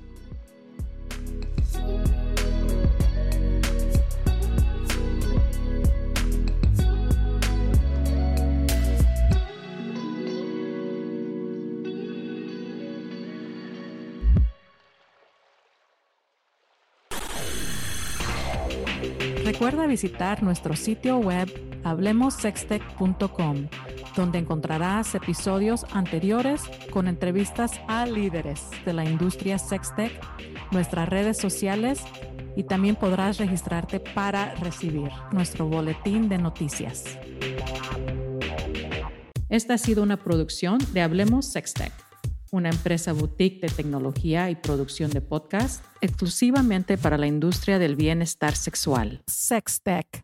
Recuerda 19.43 19.87
visitar 19.87 20.41
nuestro 20.41 20.75
sitio 20.75 21.17
web 21.19 21.47
hablemosextech.com, 21.83 23.67
donde 24.15 24.39
encontrarás 24.39 25.15
episodios 25.15 25.85
anteriores 25.91 26.61
con 26.91 27.07
entrevistas 27.07 27.79
a 27.87 28.05
líderes 28.05 28.61
de 28.85 28.93
la 28.93 29.05
industria 29.05 29.57
sextech, 29.57 30.11
nuestras 30.71 31.09
redes 31.09 31.37
sociales 31.37 32.01
y 32.55 32.63
también 32.63 32.95
podrás 32.95 33.37
registrarte 33.37 33.99
para 33.99 34.55
recibir 34.55 35.09
nuestro 35.31 35.67
boletín 35.67 36.29
de 36.29 36.37
noticias. 36.37 37.03
Esta 39.49 39.75
ha 39.75 39.77
sido 39.77 40.03
una 40.03 40.17
producción 40.17 40.79
de 40.93 41.01
Hablemos 41.01 41.51
Sextech 41.51 41.93
una 42.53 42.69
empresa 42.69 43.13
boutique 43.13 43.61
de 43.61 43.73
tecnología 43.73 44.51
y 44.51 44.55
producción 44.55 45.09
de 45.09 45.21
podcast 45.21 45.83
exclusivamente 46.01 46.99
para 46.99 47.17
la 47.17 47.25
industria 47.25 47.79
del 47.79 47.95
bienestar 47.95 48.55
sexual. 48.55 49.23
Sextech. 49.27 50.23